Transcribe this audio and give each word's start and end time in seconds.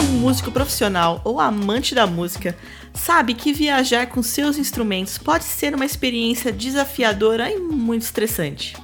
Um 0.00 0.18
músico 0.20 0.50
profissional 0.50 1.20
ou 1.24 1.38
amante 1.38 1.94
da 1.94 2.06
música, 2.06 2.56
sabe 2.94 3.34
que 3.34 3.52
viajar 3.52 4.06
com 4.06 4.22
seus 4.22 4.56
instrumentos 4.56 5.18
pode 5.18 5.44
ser 5.44 5.74
uma 5.74 5.84
experiência 5.84 6.50
desafiadora 6.50 7.50
e 7.50 7.58
muito 7.58 8.02
estressante. 8.02 8.76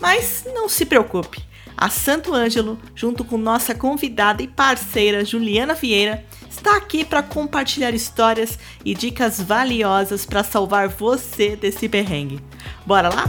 Mas 0.00 0.46
não 0.54 0.68
se 0.68 0.86
preocupe, 0.86 1.42
a 1.76 1.88
Santo 1.90 2.32
Ângelo, 2.34 2.78
junto 2.94 3.24
com 3.24 3.36
nossa 3.36 3.74
convidada 3.74 4.42
e 4.42 4.48
parceira 4.48 5.24
Juliana 5.24 5.74
Vieira, 5.74 6.24
está 6.48 6.76
aqui 6.76 7.04
para 7.04 7.22
compartilhar 7.22 7.92
histórias 7.92 8.58
e 8.84 8.94
dicas 8.94 9.40
valiosas 9.40 10.24
para 10.24 10.44
salvar 10.44 10.88
você 10.88 11.56
desse 11.56 11.88
perrengue. 11.88 12.40
Bora 12.86 13.08
lá? 13.08 13.24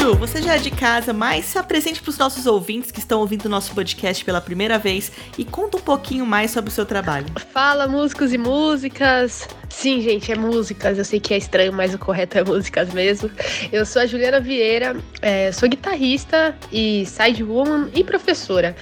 Ju, 0.00 0.14
você 0.14 0.40
já 0.40 0.54
é 0.54 0.58
de 0.58 0.70
casa, 0.70 1.12
mas 1.12 1.44
se 1.44 1.58
apresente 1.58 2.00
para 2.00 2.08
os 2.08 2.16
nossos 2.16 2.46
ouvintes 2.46 2.90
que 2.90 2.98
estão 2.98 3.20
ouvindo 3.20 3.44
o 3.44 3.48
nosso 3.50 3.74
podcast 3.74 4.24
pela 4.24 4.40
primeira 4.40 4.78
vez 4.78 5.12
e 5.36 5.44
conta 5.44 5.76
um 5.76 5.80
pouquinho 5.80 6.24
mais 6.24 6.50
sobre 6.50 6.70
o 6.70 6.72
seu 6.72 6.86
trabalho. 6.86 7.26
Fala, 7.52 7.86
músicos 7.86 8.32
e 8.32 8.38
músicas! 8.38 9.46
Sim, 9.70 10.02
gente, 10.02 10.30
é 10.30 10.36
músicas. 10.36 10.98
Eu 10.98 11.04
sei 11.04 11.20
que 11.20 11.32
é 11.32 11.38
estranho, 11.38 11.72
mas 11.72 11.94
o 11.94 11.98
correto 11.98 12.36
é 12.36 12.44
músicas 12.44 12.92
mesmo. 12.92 13.30
Eu 13.72 13.86
sou 13.86 14.02
a 14.02 14.06
Juliana 14.06 14.40
Vieira, 14.40 14.96
é, 15.22 15.52
sou 15.52 15.68
guitarrista 15.68 16.54
e 16.72 17.06
sidewoman 17.06 17.88
e 17.94 18.02
professora. 18.02 18.76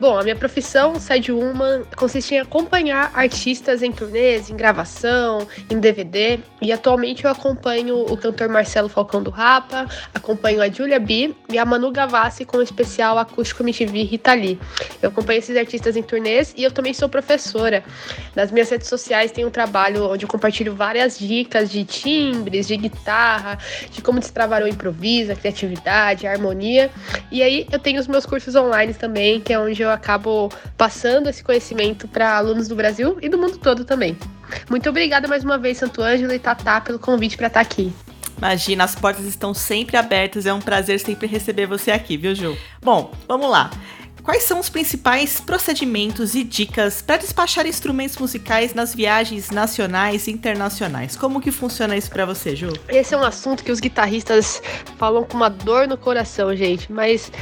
Bom, 0.00 0.18
a 0.18 0.22
minha 0.22 0.34
profissão, 0.34 0.98
sidewoman, 0.98 1.84
consiste 1.96 2.34
em 2.34 2.40
acompanhar 2.40 3.12
artistas 3.14 3.82
em 3.82 3.92
turnês, 3.92 4.50
em 4.50 4.56
gravação, 4.56 5.46
em 5.70 5.78
DVD. 5.78 6.40
E 6.60 6.72
atualmente 6.72 7.24
eu 7.24 7.30
acompanho 7.30 7.98
o 7.98 8.16
cantor 8.16 8.48
Marcelo 8.48 8.88
Falcão 8.88 9.22
do 9.22 9.30
Rapa, 9.30 9.86
acompanho 10.14 10.62
a 10.62 10.68
Julia 10.68 10.98
B 10.98 11.34
e 11.50 11.58
a 11.58 11.64
Manu 11.64 11.92
Gavassi 11.92 12.44
com 12.44 12.56
o 12.56 12.62
especial 12.62 13.18
acústico 13.18 13.62
MTV 13.62 14.02
Rita 14.02 14.32
Lee. 14.32 14.58
Eu 15.00 15.10
acompanho 15.10 15.38
esses 15.38 15.56
artistas 15.56 15.94
em 15.94 16.02
turnês 16.02 16.54
e 16.56 16.64
eu 16.64 16.72
também 16.72 16.94
sou 16.94 17.08
professora. 17.08 17.84
Nas 18.34 18.50
minhas 18.50 18.70
redes 18.70 18.88
sociais 18.88 19.30
tem 19.30 19.44
um 19.44 19.50
trabalho 19.50 20.10
onde 20.10 20.21
onde 20.22 20.24
eu 20.24 20.28
compartilho 20.28 20.74
várias 20.74 21.18
dicas 21.18 21.70
de 21.70 21.84
timbres, 21.84 22.68
de 22.68 22.76
guitarra, 22.76 23.58
de 23.90 24.00
como 24.00 24.20
destravar 24.20 24.62
o 24.62 24.68
improviso, 24.68 25.32
a 25.32 25.34
criatividade, 25.36 26.26
a 26.26 26.30
harmonia. 26.30 26.90
E 27.30 27.42
aí 27.42 27.66
eu 27.70 27.78
tenho 27.78 28.00
os 28.00 28.06
meus 28.06 28.24
cursos 28.24 28.54
online 28.54 28.94
também, 28.94 29.40
que 29.40 29.52
é 29.52 29.58
onde 29.58 29.82
eu 29.82 29.90
acabo 29.90 30.48
passando 30.76 31.28
esse 31.28 31.42
conhecimento 31.42 32.06
para 32.06 32.36
alunos 32.36 32.68
do 32.68 32.76
Brasil 32.76 33.18
e 33.20 33.28
do 33.28 33.36
mundo 33.36 33.58
todo 33.58 33.84
também. 33.84 34.16
Muito 34.70 34.88
obrigada 34.88 35.26
mais 35.26 35.42
uma 35.42 35.58
vez, 35.58 35.78
Santo 35.78 36.02
Ângelo 36.02 36.32
e 36.32 36.38
Tatá, 36.38 36.80
pelo 36.80 36.98
convite 36.98 37.36
para 37.36 37.48
estar 37.48 37.60
aqui. 37.60 37.92
Imagina, 38.36 38.84
as 38.84 38.94
portas 38.94 39.24
estão 39.24 39.54
sempre 39.54 39.96
abertas, 39.96 40.46
é 40.46 40.52
um 40.52 40.60
prazer 40.60 40.98
sempre 40.98 41.28
receber 41.28 41.66
você 41.66 41.92
aqui, 41.92 42.16
viu, 42.16 42.34
Ju? 42.34 42.56
Bom, 42.82 43.12
vamos 43.28 43.48
lá. 43.48 43.70
Quais 44.22 44.44
são 44.44 44.60
os 44.60 44.68
principais 44.68 45.40
procedimentos 45.40 46.36
e 46.36 46.44
dicas 46.44 47.02
para 47.02 47.16
despachar 47.16 47.66
instrumentos 47.66 48.16
musicais 48.16 48.72
nas 48.72 48.94
viagens 48.94 49.50
nacionais 49.50 50.28
e 50.28 50.30
internacionais? 50.30 51.16
Como 51.16 51.40
que 51.40 51.50
funciona 51.50 51.96
isso 51.96 52.08
para 52.08 52.24
você, 52.24 52.54
Ju? 52.54 52.72
Esse 52.88 53.14
é 53.14 53.18
um 53.18 53.24
assunto 53.24 53.64
que 53.64 53.72
os 53.72 53.80
guitarristas 53.80 54.62
falam 54.96 55.24
com 55.24 55.36
uma 55.36 55.48
dor 55.48 55.88
no 55.88 55.98
coração, 55.98 56.54
gente, 56.54 56.92
mas 56.92 57.32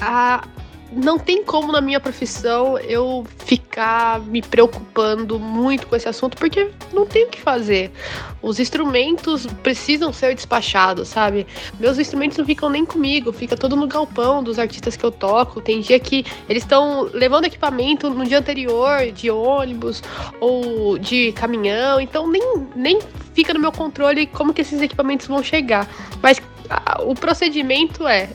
a, 0.00 0.46
não 0.92 1.18
tem 1.18 1.42
como 1.42 1.72
na 1.72 1.80
minha 1.80 1.98
profissão 1.98 2.78
eu 2.78 3.26
ficar 3.38 4.20
me 4.20 4.42
preocupando 4.42 5.38
muito 5.38 5.86
com 5.86 5.96
esse 5.96 6.08
assunto, 6.08 6.36
porque 6.36 6.70
não 6.92 7.06
tem 7.06 7.24
o 7.24 7.28
que 7.28 7.40
fazer. 7.40 7.90
Os 8.42 8.60
instrumentos 8.60 9.46
precisam 9.62 10.12
ser 10.12 10.34
despachados, 10.34 11.08
sabe? 11.08 11.46
Meus 11.78 11.98
instrumentos 11.98 12.36
não 12.36 12.44
ficam 12.44 12.68
nem 12.68 12.84
comigo, 12.84 13.32
fica 13.32 13.56
todo 13.56 13.76
no 13.76 13.86
galpão 13.86 14.42
dos 14.42 14.58
artistas 14.58 14.96
que 14.96 15.04
eu 15.04 15.10
toco. 15.10 15.60
Tem 15.60 15.80
dia 15.80 15.98
que 15.98 16.24
eles 16.48 16.62
estão 16.62 17.08
levando 17.12 17.44
equipamento 17.44 18.10
no 18.10 18.24
dia 18.24 18.38
anterior, 18.38 19.10
de 19.12 19.30
ônibus 19.30 20.02
ou 20.40 20.98
de 20.98 21.32
caminhão, 21.32 22.00
então 22.00 22.26
nem, 22.26 22.42
nem 22.74 22.98
fica 23.34 23.54
no 23.54 23.60
meu 23.60 23.72
controle 23.72 24.26
como 24.26 24.52
que 24.52 24.60
esses 24.60 24.80
equipamentos 24.80 25.26
vão 25.26 25.42
chegar. 25.42 25.88
Mas 26.22 26.40
o 27.00 27.14
procedimento 27.14 28.06
é: 28.06 28.28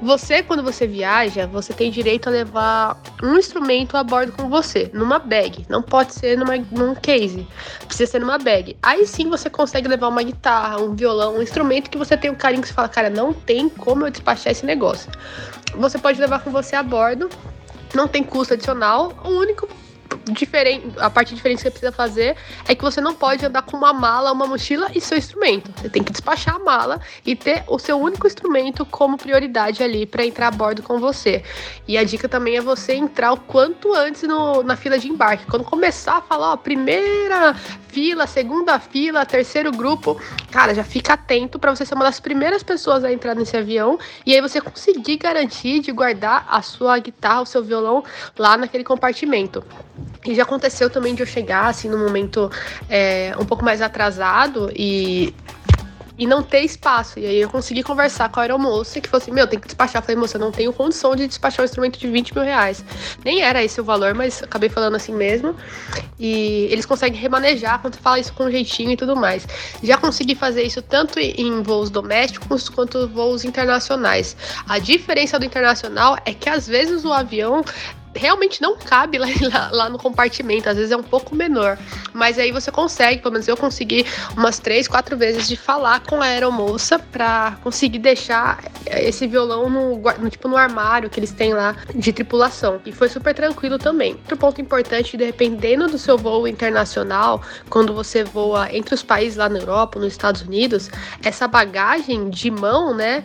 você, 0.00 0.42
quando 0.42 0.62
você 0.62 0.86
viaja, 0.86 1.46
você 1.46 1.72
tem 1.72 1.90
direito 1.90 2.28
a 2.28 2.30
levar 2.30 3.00
um 3.22 3.36
instrumento 3.36 3.96
a 3.96 4.04
bordo 4.04 4.32
com 4.32 4.48
você, 4.48 4.90
numa 4.92 5.18
bag. 5.18 5.64
Não 5.68 5.82
pode 5.82 6.14
ser 6.14 6.36
numa, 6.36 6.56
num 6.56 6.94
case, 6.94 7.46
precisa 7.86 8.12
ser 8.12 8.20
numa 8.20 8.38
bag. 8.38 8.76
Aí 8.82 9.06
sim 9.06 9.28
você 9.28 9.48
consegue 9.50 9.88
levar 9.88 10.08
uma 10.08 10.22
guitarra, 10.22 10.80
um 10.80 10.94
violão, 10.94 11.36
um 11.36 11.42
instrumento 11.42 11.90
que 11.90 11.98
você 11.98 12.16
tem 12.16 12.30
um 12.30 12.34
carinho 12.34 12.62
que 12.62 12.68
você 12.68 12.74
fala, 12.74 12.88
cara, 12.88 13.10
não 13.10 13.32
tem 13.32 13.68
como 13.68 14.06
eu 14.06 14.10
despachar 14.10 14.52
esse 14.52 14.64
negócio. 14.64 15.10
Você 15.76 15.98
pode 15.98 16.20
levar 16.20 16.42
com 16.42 16.50
você 16.50 16.76
a 16.76 16.82
bordo, 16.82 17.28
não 17.94 18.08
tem 18.08 18.22
custo 18.22 18.54
adicional. 18.54 19.12
O 19.24 19.28
único 19.28 19.68
diferente, 20.32 20.86
a 20.98 21.08
parte 21.08 21.34
diferente 21.34 21.58
que 21.58 21.62
você 21.64 21.70
precisa 21.70 21.92
fazer 21.92 22.36
é 22.66 22.74
que 22.74 22.82
você 22.82 23.00
não 23.00 23.14
pode 23.14 23.44
andar 23.44 23.62
com 23.62 23.76
uma 23.76 23.92
mala, 23.92 24.32
uma 24.32 24.46
mochila 24.46 24.90
e 24.94 25.00
seu 25.00 25.16
instrumento. 25.16 25.70
Você 25.76 25.88
tem 25.88 26.02
que 26.02 26.12
despachar 26.12 26.56
a 26.56 26.58
mala 26.58 27.00
e 27.24 27.36
ter 27.36 27.64
o 27.66 27.78
seu 27.78 27.98
único 27.98 28.26
instrumento 28.26 28.84
como 28.84 29.16
prioridade 29.16 29.82
ali 29.82 30.06
para 30.06 30.24
entrar 30.24 30.48
a 30.48 30.50
bordo 30.50 30.82
com 30.82 30.98
você. 30.98 31.42
E 31.86 31.96
a 31.96 32.04
dica 32.04 32.28
também 32.28 32.56
é 32.56 32.60
você 32.60 32.94
entrar 32.94 33.32
o 33.32 33.36
quanto 33.36 33.94
antes 33.94 34.22
no, 34.22 34.62
na 34.62 34.76
fila 34.76 34.98
de 34.98 35.08
embarque. 35.08 35.46
Quando 35.46 35.64
começar 35.64 36.18
a 36.18 36.22
falar, 36.22 36.52
ó, 36.52 36.56
primeira 36.56 37.54
fila, 37.88 38.26
segunda 38.26 38.78
fila, 38.78 39.24
terceiro 39.24 39.72
grupo, 39.72 40.20
cara, 40.56 40.74
já 40.74 40.82
fica 40.82 41.12
atento 41.12 41.58
para 41.58 41.70
você 41.76 41.84
ser 41.84 41.94
uma 41.94 42.04
das 42.06 42.18
primeiras 42.18 42.62
pessoas 42.62 43.04
a 43.04 43.12
entrar 43.12 43.34
nesse 43.34 43.54
avião 43.54 43.98
e 44.24 44.34
aí 44.34 44.40
você 44.40 44.58
conseguir 44.58 45.18
garantir 45.18 45.80
de 45.80 45.92
guardar 45.92 46.46
a 46.48 46.62
sua 46.62 46.98
guitarra, 46.98 47.42
o 47.42 47.46
seu 47.46 47.62
violão 47.62 48.02
lá 48.38 48.56
naquele 48.56 48.82
compartimento. 48.82 49.62
E 50.24 50.34
já 50.34 50.44
aconteceu 50.44 50.88
também 50.88 51.14
de 51.14 51.22
eu 51.22 51.26
chegar, 51.26 51.66
assim, 51.66 51.90
no 51.90 51.98
momento 51.98 52.50
é, 52.88 53.34
um 53.38 53.44
pouco 53.44 53.62
mais 53.62 53.82
atrasado 53.82 54.72
e 54.74 55.34
e 56.18 56.26
não 56.26 56.42
ter 56.42 56.60
espaço. 56.60 57.18
E 57.18 57.26
aí 57.26 57.40
eu 57.40 57.48
consegui 57.48 57.82
conversar 57.82 58.28
com 58.30 58.40
a 58.40 58.42
aeromoça 58.42 59.00
que 59.00 59.08
falou 59.08 59.22
assim: 59.22 59.30
Meu, 59.30 59.46
tem 59.46 59.58
que 59.58 59.66
despachar. 59.66 60.00
Eu 60.02 60.06
falei, 60.06 60.16
moça, 60.16 60.36
eu 60.36 60.40
não 60.40 60.50
tenho 60.50 60.72
condição 60.72 61.14
de 61.14 61.26
despachar 61.26 61.62
um 61.62 61.64
instrumento 61.64 61.98
de 61.98 62.08
20 62.08 62.34
mil 62.34 62.44
reais. 62.44 62.84
Nem 63.24 63.42
era 63.42 63.62
esse 63.62 63.80
o 63.80 63.84
valor, 63.84 64.14
mas 64.14 64.42
acabei 64.42 64.68
falando 64.68 64.94
assim 64.94 65.12
mesmo. 65.12 65.54
E 66.18 66.68
eles 66.70 66.86
conseguem 66.86 67.20
remanejar 67.20 67.80
quando 67.80 67.96
fala 67.96 68.18
isso 68.18 68.32
com 68.32 68.50
jeitinho 68.50 68.92
e 68.92 68.96
tudo 68.96 69.14
mais. 69.14 69.46
Já 69.82 69.98
consegui 69.98 70.34
fazer 70.34 70.62
isso 70.62 70.80
tanto 70.82 71.18
em 71.18 71.62
voos 71.62 71.90
domésticos 71.90 72.68
quanto 72.68 73.08
voos 73.08 73.44
internacionais. 73.44 74.36
A 74.68 74.78
diferença 74.78 75.38
do 75.38 75.44
internacional 75.44 76.16
é 76.24 76.32
que 76.32 76.48
às 76.48 76.66
vezes 76.66 77.04
o 77.04 77.12
avião 77.12 77.64
realmente 78.16 78.60
não 78.60 78.76
cabe 78.76 79.18
lá, 79.18 79.26
lá, 79.52 79.70
lá, 79.72 79.88
no 79.88 79.98
compartimento, 79.98 80.68
às 80.68 80.76
vezes 80.76 80.92
é 80.92 80.96
um 80.96 81.02
pouco 81.02 81.34
menor. 81.34 81.78
Mas 82.12 82.38
aí 82.38 82.52
você 82.52 82.70
consegue, 82.70 83.20
pelo 83.20 83.32
menos 83.32 83.48
eu 83.48 83.56
consegui 83.56 84.06
umas 84.36 84.58
três, 84.58 84.88
quatro 84.88 85.16
vezes 85.16 85.48
de 85.48 85.56
falar 85.56 86.00
com 86.00 86.20
a 86.20 86.26
aeromoça 86.26 86.98
pra 86.98 87.58
conseguir 87.62 87.98
deixar 87.98 88.64
esse 88.86 89.26
violão 89.26 89.68
no, 89.68 89.98
no, 89.98 90.30
tipo 90.30 90.48
no 90.48 90.56
armário 90.56 91.10
que 91.10 91.18
eles 91.18 91.32
têm 91.32 91.52
lá 91.54 91.76
de 91.94 92.12
tripulação. 92.12 92.80
E 92.84 92.92
foi 92.92 93.08
super 93.08 93.34
tranquilo 93.34 93.78
também. 93.78 94.12
Outro 94.14 94.36
ponto 94.36 94.60
importante, 94.60 95.16
dependendo 95.16 95.86
do 95.86 95.98
seu 95.98 96.16
voo 96.16 96.46
internacional, 96.46 97.42
quando 97.68 97.92
você 97.92 98.24
voa 98.24 98.68
entre 98.74 98.94
os 98.94 99.02
países 99.02 99.36
lá 99.36 99.48
na 99.48 99.58
Europa, 99.58 99.98
nos 99.98 100.12
Estados 100.12 100.42
Unidos, 100.42 100.90
essa 101.22 101.46
bagagem 101.46 102.30
de 102.30 102.50
mão, 102.50 102.94
né? 102.94 103.24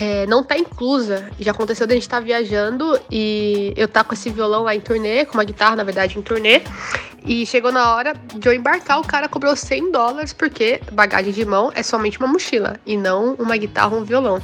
É, 0.00 0.26
não 0.26 0.44
tá 0.44 0.56
inclusa. 0.56 1.28
Já 1.40 1.50
aconteceu 1.50 1.86
de 1.86 1.92
a 1.92 1.96
gente 1.96 2.04
estar 2.04 2.18
tá 2.18 2.22
viajando 2.24 2.98
e 3.10 3.74
eu 3.76 3.88
tá 3.88 4.04
com 4.04 4.14
esse 4.14 4.30
violão 4.30 4.62
lá 4.62 4.74
em 4.74 4.80
turnê, 4.80 5.24
com 5.24 5.34
uma 5.34 5.44
guitarra, 5.44 5.74
na 5.74 5.82
verdade, 5.82 6.16
em 6.16 6.22
turnê. 6.22 6.62
E 7.26 7.44
chegou 7.44 7.72
na 7.72 7.94
hora 7.94 8.14
de 8.32 8.48
eu 8.48 8.54
embarcar, 8.54 9.00
o 9.00 9.06
cara 9.06 9.28
cobrou 9.28 9.54
100 9.54 9.90
dólares, 9.90 10.32
porque 10.32 10.80
bagagem 10.92 11.32
de 11.32 11.44
mão 11.44 11.72
é 11.74 11.82
somente 11.82 12.16
uma 12.18 12.28
mochila 12.28 12.76
e 12.86 12.96
não 12.96 13.34
uma 13.34 13.56
guitarra 13.56 13.96
ou 13.96 14.00
um 14.00 14.04
violão. 14.04 14.40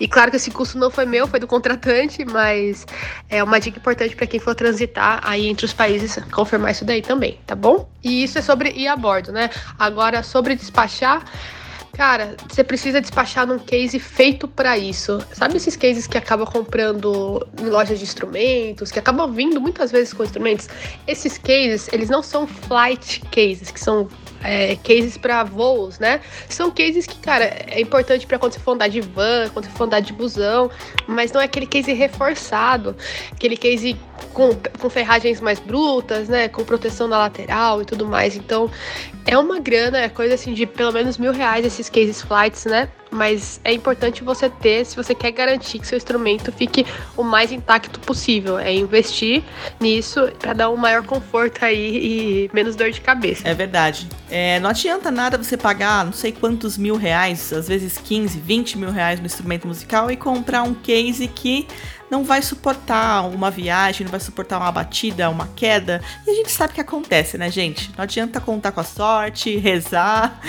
E 0.00 0.08
claro 0.08 0.30
que 0.30 0.36
esse 0.36 0.50
custo 0.50 0.76
não 0.76 0.90
foi 0.90 1.06
meu, 1.06 1.28
foi 1.28 1.38
do 1.38 1.46
contratante, 1.46 2.24
mas 2.24 2.84
é 3.30 3.42
uma 3.44 3.60
dica 3.60 3.78
importante 3.78 4.16
para 4.16 4.26
quem 4.26 4.40
for 4.40 4.56
transitar 4.56 5.20
aí 5.22 5.46
entre 5.46 5.64
os 5.64 5.72
países, 5.72 6.18
confirmar 6.32 6.72
isso 6.72 6.84
daí 6.84 7.00
também, 7.00 7.38
tá 7.46 7.54
bom? 7.54 7.88
E 8.02 8.24
isso 8.24 8.38
é 8.38 8.42
sobre 8.42 8.70
ir 8.70 8.88
a 8.88 8.96
bordo, 8.96 9.30
né? 9.30 9.48
Agora, 9.78 10.22
sobre 10.24 10.56
despachar. 10.56 11.22
Cara, 11.96 12.36
você 12.46 12.62
precisa 12.62 13.00
despachar 13.00 13.46
num 13.46 13.58
case 13.58 13.98
feito 13.98 14.46
para 14.46 14.76
isso. 14.76 15.18
Sabe 15.32 15.56
esses 15.56 15.76
cases 15.76 16.06
que 16.06 16.18
acabam 16.18 16.46
comprando 16.46 17.46
em 17.58 17.70
lojas 17.70 17.98
de 17.98 18.04
instrumentos, 18.04 18.92
que 18.92 18.98
acabam 18.98 19.32
vindo 19.32 19.58
muitas 19.58 19.90
vezes 19.90 20.12
com 20.12 20.22
instrumentos? 20.22 20.68
Esses 21.06 21.38
cases, 21.38 21.88
eles 21.90 22.10
não 22.10 22.22
são 22.22 22.46
flight 22.46 23.22
cases, 23.30 23.70
que 23.70 23.80
são 23.80 24.10
é, 24.46 24.76
cases 24.76 25.16
para 25.18 25.42
voos, 25.44 25.98
né? 25.98 26.20
São 26.48 26.70
cases 26.70 27.06
que, 27.06 27.18
cara, 27.18 27.44
é 27.44 27.80
importante 27.80 28.26
para 28.26 28.38
quando 28.38 28.52
você 28.52 28.60
for 28.60 28.72
andar 28.72 28.88
de 28.88 29.00
van, 29.00 29.48
quando 29.52 29.66
você 29.66 29.72
for 29.72 29.84
andar 29.84 30.00
de 30.00 30.12
busão, 30.12 30.70
mas 31.06 31.32
não 31.32 31.40
é 31.40 31.44
aquele 31.44 31.66
case 31.66 31.92
reforçado, 31.92 32.96
aquele 33.32 33.56
case 33.56 33.96
com, 34.32 34.50
com 34.78 34.88
ferragens 34.88 35.40
mais 35.40 35.58
brutas, 35.58 36.28
né? 36.28 36.48
Com 36.48 36.64
proteção 36.64 37.08
na 37.08 37.18
lateral 37.18 37.82
e 37.82 37.84
tudo 37.84 38.06
mais. 38.06 38.36
Então, 38.36 38.70
é 39.26 39.36
uma 39.36 39.58
grana, 39.58 39.98
é 39.98 40.08
coisa 40.08 40.34
assim 40.34 40.54
de 40.54 40.66
pelo 40.66 40.92
menos 40.92 41.18
mil 41.18 41.32
reais 41.32 41.66
esses 41.66 41.90
cases 41.90 42.22
flights, 42.22 42.64
né? 42.64 42.88
Mas 43.10 43.60
é 43.64 43.72
importante 43.72 44.22
você 44.24 44.50
ter 44.50 44.84
se 44.84 44.96
você 44.96 45.14
quer 45.14 45.30
garantir 45.30 45.78
que 45.78 45.86
seu 45.86 45.96
instrumento 45.96 46.50
fique 46.52 46.84
o 47.16 47.22
mais 47.22 47.52
intacto 47.52 48.00
possível. 48.00 48.58
É 48.58 48.74
investir 48.74 49.42
nisso 49.80 50.30
para 50.38 50.52
dar 50.52 50.70
um 50.70 50.76
maior 50.76 51.02
conforto 51.04 51.64
aí 51.64 51.96
e 51.96 52.50
menos 52.52 52.74
dor 52.76 52.90
de 52.90 53.00
cabeça. 53.00 53.48
É 53.48 53.54
verdade. 53.54 54.08
É, 54.30 54.58
não 54.60 54.70
adianta 54.70 55.10
nada 55.10 55.38
você 55.38 55.56
pagar 55.56 56.04
não 56.04 56.12
sei 56.12 56.32
quantos 56.32 56.76
mil 56.76 56.96
reais, 56.96 57.52
às 57.52 57.68
vezes 57.68 57.96
15, 57.98 58.38
20 58.38 58.78
mil 58.78 58.90
reais 58.90 59.20
no 59.20 59.26
instrumento 59.26 59.66
musical 59.66 60.10
e 60.10 60.16
comprar 60.16 60.62
um 60.62 60.74
case 60.74 61.28
que 61.28 61.66
não 62.10 62.24
vai 62.24 62.40
suportar 62.40 63.26
uma 63.26 63.50
viagem, 63.50 64.04
não 64.04 64.10
vai 64.10 64.20
suportar 64.20 64.58
uma 64.58 64.70
batida, 64.70 65.28
uma 65.28 65.48
queda. 65.48 66.00
E 66.26 66.30
a 66.30 66.34
gente 66.34 66.50
sabe 66.50 66.72
que 66.72 66.80
acontece, 66.80 67.36
né, 67.36 67.50
gente? 67.50 67.90
Não 67.96 68.04
adianta 68.04 68.40
contar 68.40 68.72
com 68.72 68.80
a 68.80 68.84
sorte, 68.84 69.56
rezar, 69.58 70.40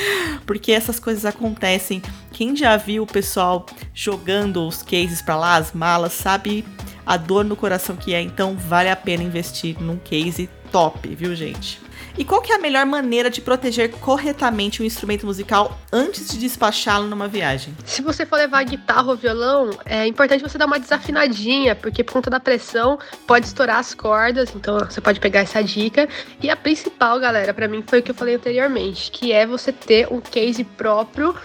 porque 0.45 0.71
essas 0.71 0.99
coisas 0.99 1.25
acontecem. 1.25 2.01
Quem 2.37 2.55
já 2.55 2.77
viu 2.77 3.01
o 3.01 3.07
pessoal 3.07 3.65
jogando 3.95 4.67
os 4.67 4.83
cases 4.83 5.23
para 5.23 5.35
lá, 5.35 5.55
as 5.55 5.73
malas, 5.73 6.13
sabe 6.13 6.63
a 7.03 7.17
dor 7.17 7.43
no 7.43 7.55
coração 7.55 7.95
que 7.95 8.13
é, 8.13 8.21
então 8.21 8.55
vale 8.55 8.91
a 8.91 8.95
pena 8.95 9.23
investir 9.23 9.75
num 9.81 9.97
case 9.97 10.47
top, 10.71 11.15
viu, 11.15 11.35
gente? 11.35 11.81
E 12.15 12.23
qual 12.23 12.39
que 12.39 12.51
é 12.51 12.55
a 12.55 12.59
melhor 12.59 12.85
maneira 12.85 13.31
de 13.31 13.41
proteger 13.41 13.89
corretamente 13.89 14.83
o 14.83 14.85
instrumento 14.85 15.25
musical 15.25 15.79
antes 15.91 16.27
de 16.27 16.37
despachá-lo 16.37 17.07
numa 17.07 17.27
viagem? 17.27 17.75
Se 17.83 18.03
você 18.03 18.23
for 18.23 18.35
levar 18.35 18.63
guitarra 18.65 19.09
ou 19.09 19.17
violão, 19.17 19.71
é 19.83 20.05
importante 20.05 20.43
você 20.43 20.59
dar 20.59 20.67
uma 20.67 20.79
desafinadinha, 20.79 21.73
porque 21.73 22.03
por 22.03 22.13
conta 22.13 22.29
da 22.29 22.39
pressão 22.39 22.99
pode 23.25 23.47
estourar 23.47 23.79
as 23.79 23.95
cordas, 23.95 24.53
então 24.55 24.77
você 24.77 25.01
pode 25.01 25.19
pegar 25.19 25.39
essa 25.39 25.63
dica. 25.63 26.07
E 26.39 26.51
a 26.51 26.55
principal, 26.55 27.19
galera, 27.19 27.51
para 27.51 27.67
mim 27.67 27.83
foi 27.87 27.99
o 27.99 28.03
que 28.03 28.11
eu 28.11 28.15
falei 28.15 28.35
anteriormente, 28.35 29.09
que 29.09 29.31
é 29.31 29.47
você 29.47 29.71
ter 29.71 30.07
um 30.13 30.21
case 30.21 30.63
próprio 30.63 31.35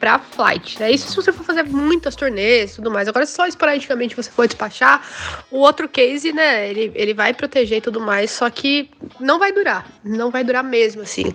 para 0.00 0.18
flight. 0.18 0.80
Né? 0.80 0.90
Isso 0.90 1.10
se 1.10 1.14
você 1.14 1.30
for 1.30 1.44
fazer 1.44 1.62
muitas 1.64 2.16
turnês 2.16 2.72
e 2.72 2.76
tudo 2.76 2.90
mais. 2.90 3.06
Agora, 3.06 3.26
só 3.26 3.46
esporadicamente 3.46 4.16
você 4.16 4.30
for 4.30 4.46
despachar, 4.46 5.06
o 5.50 5.58
outro 5.58 5.86
case, 5.88 6.32
né, 6.32 6.68
ele, 6.68 6.90
ele 6.94 7.14
vai 7.14 7.34
proteger 7.34 7.78
e 7.78 7.80
tudo 7.80 8.00
mais, 8.00 8.30
só 8.30 8.48
que 8.48 8.90
não 9.20 9.38
vai 9.38 9.52
durar. 9.52 9.86
Não 10.02 10.30
vai 10.30 10.42
durar 10.42 10.64
mesmo, 10.64 11.02
assim. 11.02 11.32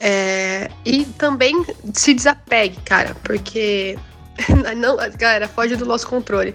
É, 0.00 0.68
e 0.84 1.04
também 1.04 1.64
se 1.94 2.12
desapegue, 2.12 2.76
cara, 2.84 3.16
porque. 3.22 3.96
não, 4.76 4.96
galera, 5.16 5.46
foge 5.46 5.76
do 5.76 5.86
nosso 5.86 6.06
controle. 6.08 6.54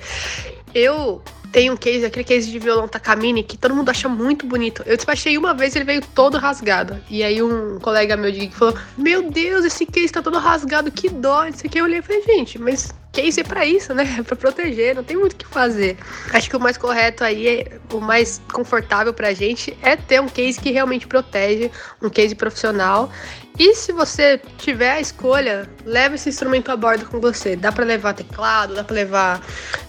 Eu 0.74 1.24
tem 1.54 1.70
um 1.70 1.78
case, 1.78 2.04
aquele 2.04 2.26
case 2.26 2.50
de 2.52 2.58
violão 2.58 2.88
Takamine, 2.88 3.44
que 3.44 3.56
todo 3.56 3.76
mundo 3.76 3.88
acha 3.88 4.10
muito 4.10 4.44
bonito. 4.44 4.82
Eu 4.88 4.98
despachei 4.98 5.38
uma 5.38 5.54
vez 5.54 5.76
ele 5.76 5.86
veio 5.86 6.02
todo 6.02 6.36
rasgado. 6.40 7.00
E 7.08 7.24
aí 7.24 7.44
um 7.44 7.80
colega 7.80 8.18
meu 8.18 8.32
de 8.32 8.50
falou: 8.50 8.76
Meu 8.98 9.30
Deus, 9.30 9.64
esse 9.64 9.86
case 9.86 10.12
tá 10.12 10.22
todo 10.22 10.40
rasgado, 10.40 10.92
que 10.92 11.08
dó. 11.10 11.46
Isso 11.46 11.66
aqui 11.66 11.78
eu 11.78 11.86
olhei 11.86 12.00
e 12.00 12.02
falei, 12.02 12.24
gente, 12.24 12.60
mas 12.60 12.92
case 13.12 13.40
é 13.40 13.44
para 13.44 13.64
isso, 13.68 13.94
né? 13.94 14.04
É 14.18 14.24
pra 14.24 14.36
proteger, 14.36 14.96
não 14.96 15.04
tem 15.04 15.16
muito 15.16 15.34
o 15.34 15.36
que 15.36 15.46
fazer. 15.46 15.96
Acho 16.34 16.50
que 16.50 16.58
o 16.58 16.60
mais 16.60 16.76
correto 16.76 17.24
aí, 17.24 17.48
é, 17.48 17.80
o 17.92 18.00
mais 18.00 18.42
confortável 18.52 19.14
pra 19.14 19.32
gente 19.32 19.78
é 19.84 19.96
ter 19.96 20.20
um 20.20 20.28
case 20.28 20.60
que 20.60 20.72
realmente 20.72 21.06
protege, 21.06 21.70
um 22.02 22.10
case 22.10 22.34
profissional. 22.34 23.12
E 23.58 23.76
se 23.76 23.92
você 23.92 24.42
tiver 24.58 24.92
a 24.92 25.00
escolha, 25.00 25.70
leve 25.86 26.16
esse 26.16 26.28
instrumento 26.30 26.72
a 26.72 26.76
bordo 26.76 27.06
com 27.06 27.20
você. 27.20 27.56
Dá 27.56 27.72
para 27.72 27.86
levar 27.86 28.14
teclado, 28.14 28.74
dá 28.74 28.84
para 28.84 28.96
levar 28.96 29.42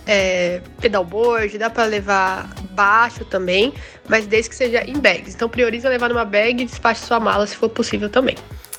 é, 0.06 0.60
pedalboard, 0.80 1.56
dá 1.56 1.70
para 1.70 1.84
levar 1.84 2.48
baixo 2.72 3.24
também, 3.24 3.72
mas 4.06 4.26
desde 4.26 4.50
que 4.50 4.56
seja 4.56 4.84
em 4.84 4.98
bags. 4.98 5.34
Então 5.34 5.48
prioriza 5.48 5.88
levar 5.88 6.10
numa 6.10 6.24
bag 6.24 6.62
e 6.62 6.66
despache 6.66 7.06
sua 7.06 7.18
mala 7.18 7.46
se 7.46 7.56
for 7.56 7.70
possível 7.70 8.10
também. 8.10 8.36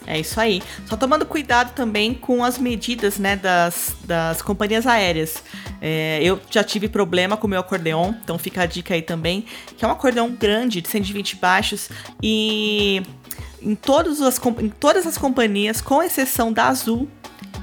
É 0.07 0.19
isso 0.19 0.39
aí. 0.39 0.61
Só 0.85 0.95
tomando 0.95 1.25
cuidado 1.25 1.73
também 1.73 2.13
com 2.13 2.43
as 2.43 2.59
medidas 2.59 3.17
né, 3.17 3.35
das, 3.35 3.95
das 4.03 4.41
companhias 4.41 4.85
aéreas. 4.85 5.43
É, 5.81 6.19
eu 6.21 6.39
já 6.49 6.63
tive 6.63 6.87
problema 6.87 7.35
com 7.35 7.47
o 7.47 7.49
meu 7.49 7.59
acordeon, 7.59 8.13
então 8.23 8.37
fica 8.37 8.61
a 8.61 8.65
dica 8.65 8.93
aí 8.93 9.01
também, 9.01 9.45
que 9.75 9.83
é 9.83 9.87
um 9.87 9.91
acordeon 9.91 10.29
grande, 10.29 10.79
de 10.79 10.87
120 10.87 11.37
baixos, 11.37 11.89
e 12.21 13.01
em, 13.65 13.75
todas 13.75 14.21
as, 14.21 14.39
em 14.59 14.69
todas 14.69 15.07
as 15.07 15.17
companhias, 15.17 15.81
com 15.81 16.01
exceção 16.01 16.53
da 16.53 16.67
Azul, 16.67 17.09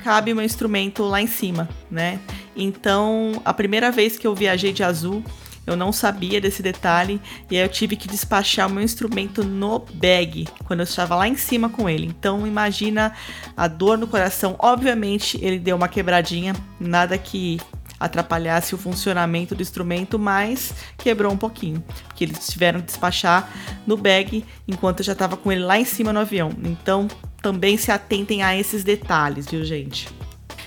cabe 0.02 0.34
meu 0.34 0.44
instrumento 0.44 1.04
lá 1.04 1.22
em 1.22 1.26
cima, 1.26 1.68
né? 1.90 2.18
Então, 2.56 3.40
a 3.44 3.54
primeira 3.54 3.90
vez 3.90 4.18
que 4.18 4.26
eu 4.26 4.34
viajei 4.34 4.72
de 4.72 4.82
Azul, 4.82 5.22
eu 5.64 5.76
não 5.76 5.92
sabia 5.92 6.40
desse 6.40 6.60
detalhe 6.62 7.20
e 7.48 7.56
aí 7.56 7.62
eu 7.62 7.68
tive 7.68 7.96
que 7.96 8.08
despachar 8.08 8.68
o 8.68 8.70
meu 8.70 8.82
instrumento 8.82 9.44
no 9.44 9.78
bag 9.78 10.48
quando 10.64 10.80
eu 10.80 10.84
estava 10.84 11.14
lá 11.14 11.28
em 11.28 11.36
cima 11.36 11.68
com 11.68 11.88
ele. 11.88 12.06
Então 12.06 12.46
imagina 12.46 13.12
a 13.56 13.68
dor 13.68 13.96
no 13.96 14.08
coração. 14.08 14.56
Obviamente 14.58 15.38
ele 15.40 15.60
deu 15.60 15.76
uma 15.76 15.86
quebradinha, 15.86 16.52
nada 16.80 17.16
que 17.16 17.60
atrapalhasse 18.04 18.74
o 18.74 18.78
funcionamento 18.78 19.54
do 19.54 19.62
instrumento, 19.62 20.18
mas 20.18 20.74
quebrou 20.98 21.32
um 21.32 21.36
pouquinho, 21.36 21.82
porque 22.08 22.24
eles 22.24 22.46
tiveram 22.48 22.80
que 22.80 22.86
despachar 22.86 23.48
no 23.86 23.96
bag 23.96 24.44
enquanto 24.66 25.00
eu 25.00 25.04
já 25.04 25.12
estava 25.12 25.36
com 25.36 25.50
ele 25.52 25.62
lá 25.62 25.78
em 25.78 25.84
cima 25.84 26.12
no 26.12 26.20
avião. 26.20 26.50
Então 26.64 27.08
também 27.40 27.76
se 27.76 27.90
atentem 27.90 28.42
a 28.42 28.56
esses 28.56 28.84
detalhes, 28.84 29.46
viu, 29.46 29.64
gente? 29.64 30.08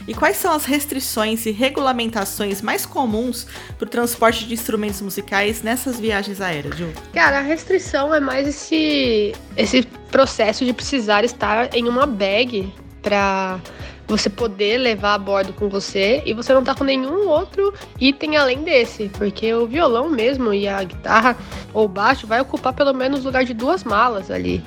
E 0.08 0.14
quais 0.14 0.38
são 0.38 0.54
as 0.54 0.66
restrições 0.66 1.46
e 1.46 1.52
regulamentações 1.52 2.62
mais 2.62 2.86
comuns 2.86 3.48
para 3.78 3.86
o 3.86 3.90
transporte 3.90 4.46
de 4.46 4.54
instrumentos 4.54 5.02
musicais 5.02 5.62
nessas 5.62 6.00
viagens 6.00 6.42
aéreas, 6.42 6.78
Ju? 6.78 6.92
Cara, 7.14 7.40
a 7.40 7.42
restrição 7.42 8.14
é 8.14 8.20
mais 8.20 8.48
esse, 8.48 9.34
esse 9.58 9.84
processo 10.12 10.64
de 10.64 10.74
precisar 10.74 11.24
estar 11.24 11.74
em 11.74 11.88
uma 11.88 12.06
bag 12.06 12.72
para 13.02 13.60
você 14.08 14.30
poder 14.30 14.78
levar 14.78 15.16
a 15.16 15.18
bordo 15.18 15.54
com 15.54 15.68
você 15.70 16.22
e 16.26 16.34
você 16.34 16.54
não 16.54 16.64
tá 16.64 16.76
com 16.76 16.84
nenhum 16.84 17.28
outro 17.28 17.74
item 18.00 18.38
além 18.38 18.64
desse, 18.64 19.10
porque 19.10 19.54
o 19.54 19.66
violão 19.66 20.10
mesmo 20.10 20.54
e 20.54 20.68
a 20.68 20.84
guitarra 20.84 21.36
ou 21.74 21.88
baixo 21.88 22.28
vai 22.28 22.40
ocupar 22.42 22.74
pelo 22.74 22.94
menos 22.94 23.22
o 23.22 23.26
lugar 23.26 23.44
de 23.44 23.54
duas 23.54 23.84
malas 23.84 24.30
ali. 24.30 24.64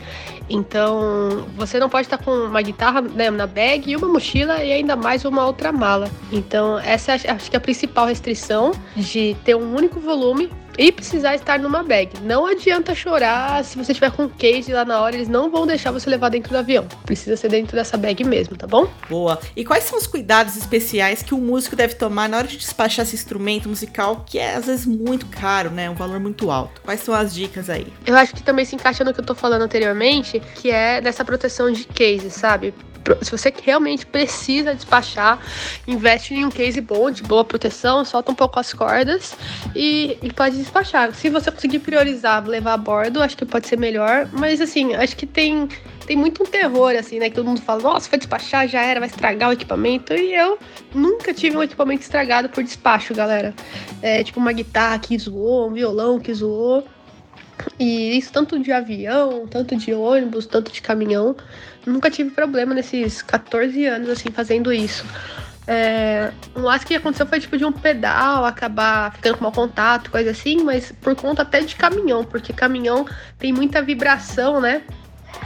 Então, 0.51 1.47
você 1.57 1.79
não 1.79 1.91
pode 1.91 2.07
estar 2.07 2.19
com 2.19 2.31
uma 2.31 2.63
guitarra 2.63 3.03
né, 3.03 3.31
na 3.31 3.47
bag 3.47 3.91
e 3.91 3.97
uma 3.97 4.09
mochila 4.09 4.65
e 4.65 4.73
ainda 4.73 4.97
mais 4.97 5.25
uma 5.25 5.47
outra 5.47 5.71
mala. 5.73 6.11
Então, 6.33 6.79
essa 6.79 7.13
é, 7.13 7.31
acho 7.31 7.51
que 7.51 7.57
é 7.57 7.59
a 7.59 7.61
principal 7.61 8.07
restrição 8.07 8.73
de 8.97 9.37
ter 9.45 9.55
um 9.55 9.75
único 9.75 10.01
volume 10.01 10.51
e 10.79 10.93
precisar 10.93 11.35
estar 11.35 11.59
numa 11.59 11.83
bag. 11.83 12.13
Não 12.23 12.47
adianta 12.47 12.95
chorar 12.95 13.65
se 13.65 13.77
você 13.77 13.93
tiver 13.93 14.13
com 14.13 14.29
case 14.29 14.73
lá 14.73 14.85
na 14.85 15.01
hora, 15.01 15.17
eles 15.17 15.29
não 15.29 15.51
vão 15.51 15.67
deixar 15.67 15.91
você 15.91 16.09
levar 16.09 16.29
dentro 16.29 16.51
do 16.51 16.57
avião. 16.57 16.87
Precisa 17.05 17.37
ser 17.37 17.49
dentro 17.49 17.77
dessa 17.77 17.97
bag 17.97 18.23
mesmo, 18.25 18.57
tá 18.57 18.67
bom? 18.67 18.89
Boa. 19.11 19.41
E 19.57 19.65
quais 19.65 19.85
são 19.85 19.99
os 19.99 20.07
cuidados 20.07 20.57
especiais 20.57 21.23
que 21.23 21.35
o 21.35 21.39
músico 21.39 21.75
deve 21.75 21.95
tomar 21.95 22.29
na 22.29 22.37
hora 22.37 22.47
de 22.47 22.57
despachar 22.57 23.05
esse 23.05 23.17
instrumento 23.17 23.69
musical, 23.69 24.25
que 24.25 24.39
é 24.39 24.55
às 24.55 24.67
vezes 24.67 24.87
muito 24.87 25.27
caro, 25.27 25.71
né? 25.71 25.91
Um 25.91 25.95
valor 25.95 26.21
muito 26.21 26.51
alto. 26.51 26.81
Quais 26.83 27.01
são 27.01 27.13
as 27.13 27.35
dicas 27.35 27.69
aí? 27.69 27.93
Eu 28.07 28.17
acho 28.17 28.35
que 28.35 28.43
também 28.43 28.65
se 28.65 28.77
encaixa 28.77 29.03
no 29.03 29.13
que 29.13 29.21
eu 29.21 29.27
tô 29.27 29.35
falando 29.35 29.63
anteriormente, 29.63 30.41
que 30.55 30.71
é 30.71 31.01
dessa 31.01 31.25
proteção 31.25 31.73
de 31.73 31.85
case, 31.85 32.31
sabe? 32.31 32.73
Se 33.23 33.31
você 33.31 33.53
realmente 33.63 34.07
precisa 34.07 34.75
despachar, 34.75 35.41
investe 35.87 36.35
em 36.35 36.45
um 36.45 36.51
case 36.51 36.81
bom, 36.81 37.11
de 37.11 37.23
boa 37.23 37.45
proteção, 37.45 38.05
solta 38.05 38.33
um 38.33 38.35
pouco 38.35 38.59
as 38.59 38.73
cordas 38.73 39.37
e, 39.75 40.19
e, 40.23 40.33
pode 40.33 40.57
despachar. 40.57 41.15
Se 41.15 41.31
você 41.31 41.51
conseguir 41.51 41.81
priorizar, 41.81 42.47
levar 42.47 42.75
a 42.75 42.77
bordo, 42.77 43.23
acho 43.23 43.37
que 43.37 43.45
pode 43.45 43.67
ser 43.67 43.79
melhor. 43.79 44.29
Mas 44.33 44.61
assim, 44.61 44.95
acho 44.95 45.17
que 45.17 45.27
tem, 45.27 45.69
tem 46.07 46.17
muito 46.17 46.43
um 46.43 46.47
terror, 46.47 46.95
assim, 46.99 47.19
né? 47.19 47.29
Que 47.29 47.37
todo 47.37 47.47
mundo 47.47 47.61
fala, 47.61 47.83
nossa, 47.83 48.09
vai 48.11 48.19
despachar, 48.19 48.69
já 48.69 48.83
era, 48.83 49.01
vai 49.01 49.09
estragar 49.09 49.51
o 49.51 49.53
equipamento. 49.53 50.13
E 50.15 50.35
eu 50.35 50.59
nunca 50.95 51.33
tive 51.33 51.57
um 51.57 51.63
equipamento 51.63 52.03
estragado 52.03 52.49
por 52.49 52.63
despacho, 52.63 53.15
galera. 53.15 53.55
É, 54.03 54.23
tipo 54.23 54.39
uma 54.39 54.53
guitarra 54.53 54.99
que 54.99 55.19
zoou, 55.19 55.69
um 55.69 55.73
violão 55.73 56.19
que 56.19 56.33
zoou. 56.33 56.87
E 57.79 58.17
isso 58.17 58.33
tanto 58.33 58.59
de 58.59 58.73
avião, 58.73 59.47
tanto 59.47 59.77
de 59.77 59.93
ônibus, 59.93 60.47
tanto 60.47 60.73
de 60.73 60.81
caminhão. 60.81 61.37
Nunca 61.87 62.11
tive 62.11 62.31
problema 62.31 62.75
nesses 62.75 63.23
14 63.23 63.87
anos, 63.87 64.09
assim, 64.09 64.31
fazendo 64.31 64.73
isso. 64.73 65.05
É, 65.71 66.33
um 66.57 66.67
acho 66.67 66.87
que 66.87 66.95
aconteceu 66.95 67.27
foi 67.27 67.41
tipo 67.41 67.59
de 67.59 67.65
um 67.67 67.71
pedal 67.71 68.47
acabar 68.47 69.13
ficando 69.13 69.37
com 69.37 69.45
mau 69.45 69.53
contato, 69.53 70.11
coisa 70.11 70.31
assim, 70.31 70.63
mas 70.63 70.93
por 70.93 71.15
conta 71.15 71.43
até 71.43 71.61
de 71.61 71.77
caminhão, 71.77 72.25
porque 72.25 72.55
caminhão 72.55 73.07
tem 73.39 73.53
muita 73.53 73.83
vibração, 73.83 74.63
né? 74.63 74.81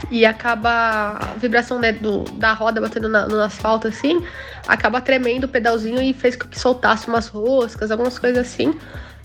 E 0.09 0.25
acaba 0.25 1.17
a 1.19 1.33
vibração 1.37 1.77
né, 1.77 1.91
do, 1.91 2.23
da 2.35 2.53
roda 2.53 2.79
batendo 2.79 3.09
na, 3.09 3.27
no 3.27 3.41
asfalto 3.41 3.85
assim, 3.89 4.25
acaba 4.65 5.01
tremendo 5.01 5.43
o 5.43 5.47
pedalzinho 5.49 6.01
e 6.01 6.13
fez 6.13 6.37
com 6.37 6.47
que 6.47 6.57
soltasse 6.57 7.09
umas 7.09 7.27
roscas, 7.27 7.91
algumas 7.91 8.17
coisas 8.17 8.47
assim. 8.47 8.73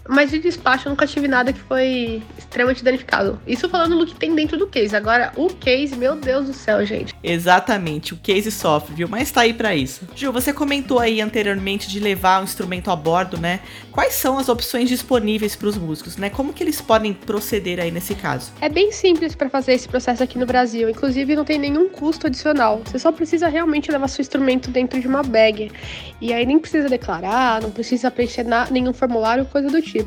Mas 0.09 0.31
de 0.31 0.38
despacho 0.38 0.88
eu 0.88 0.91
nunca 0.91 1.07
tive 1.07 1.29
nada 1.29 1.53
que 1.53 1.61
foi 1.61 2.23
extremamente 2.38 2.83
danificado. 2.83 3.38
Isso 3.47 3.69
falando 3.69 3.99
do 3.99 4.07
que 4.07 4.15
tem 4.15 4.35
dentro 4.35 4.57
do 4.57 4.67
case. 4.67 4.97
Agora, 4.97 5.33
o 5.37 5.49
case, 5.49 5.95
meu 5.95 6.17
Deus 6.17 6.47
do 6.47 6.55
céu, 6.55 6.85
gente. 6.87 7.15
Exatamente, 7.23 8.15
o 8.15 8.17
case 8.17 8.50
sofre, 8.50 8.95
viu? 8.95 9.09
Mas 9.09 9.31
tá 9.31 9.43
aí 9.43 9.53
para 9.53 9.75
isso. 9.75 10.09
Ju, 10.17 10.33
você 10.33 10.53
comentou 10.53 10.99
aí 10.99 11.21
anteriormente 11.21 11.88
de 11.88 12.00
levar 12.00 12.41
o 12.41 12.45
instrumento 12.45 12.91
a 12.91 12.97
bordo, 12.97 13.38
né? 13.38 13.61
Quais 13.93 14.15
são 14.15 14.38
as 14.38 14.49
opções 14.49 14.88
disponíveis 14.88 15.55
para 15.55 15.69
os 15.69 15.77
músicos, 15.77 16.17
né? 16.17 16.31
Como 16.31 16.55
que 16.55 16.65
eles 16.65 16.81
podem 16.81 17.12
proceder 17.12 17.79
aí 17.79 17.91
nesse 17.91 18.15
caso? 18.15 18.53
É 18.62 18.69
bem 18.69 18.91
simples 18.93 19.35
para 19.35 19.50
fazer 19.50 19.75
esse 19.75 19.88
processo 19.88 20.23
aqui 20.23 20.38
no 20.38 20.47
Brasil. 20.47 20.88
Inclusive, 20.88 21.37
não 21.37 21.45
tem 21.45 21.59
nenhum 21.59 21.88
custo 21.91 22.29
adicional. 22.29 22.81
Você 22.87 22.99
só 22.99 23.12
precisa 23.12 23.49
realmente 23.49 23.91
levar 23.91 24.09
seu 24.09 24.23
instrumento 24.23 24.71
dentro 24.71 24.99
de 24.99 25.07
uma 25.07 25.23
bag. 25.23 25.71
E 26.21 26.33
aí 26.33 26.47
nem 26.47 26.59
precisa 26.59 26.88
declarar, 26.88 27.61
não 27.61 27.71
precisa 27.71 28.11
preencher 28.11 28.47
nenhum 28.71 28.93
formulário, 28.93 29.45
coisa 29.45 29.69
do 29.69 29.83
tipo. 29.83 29.98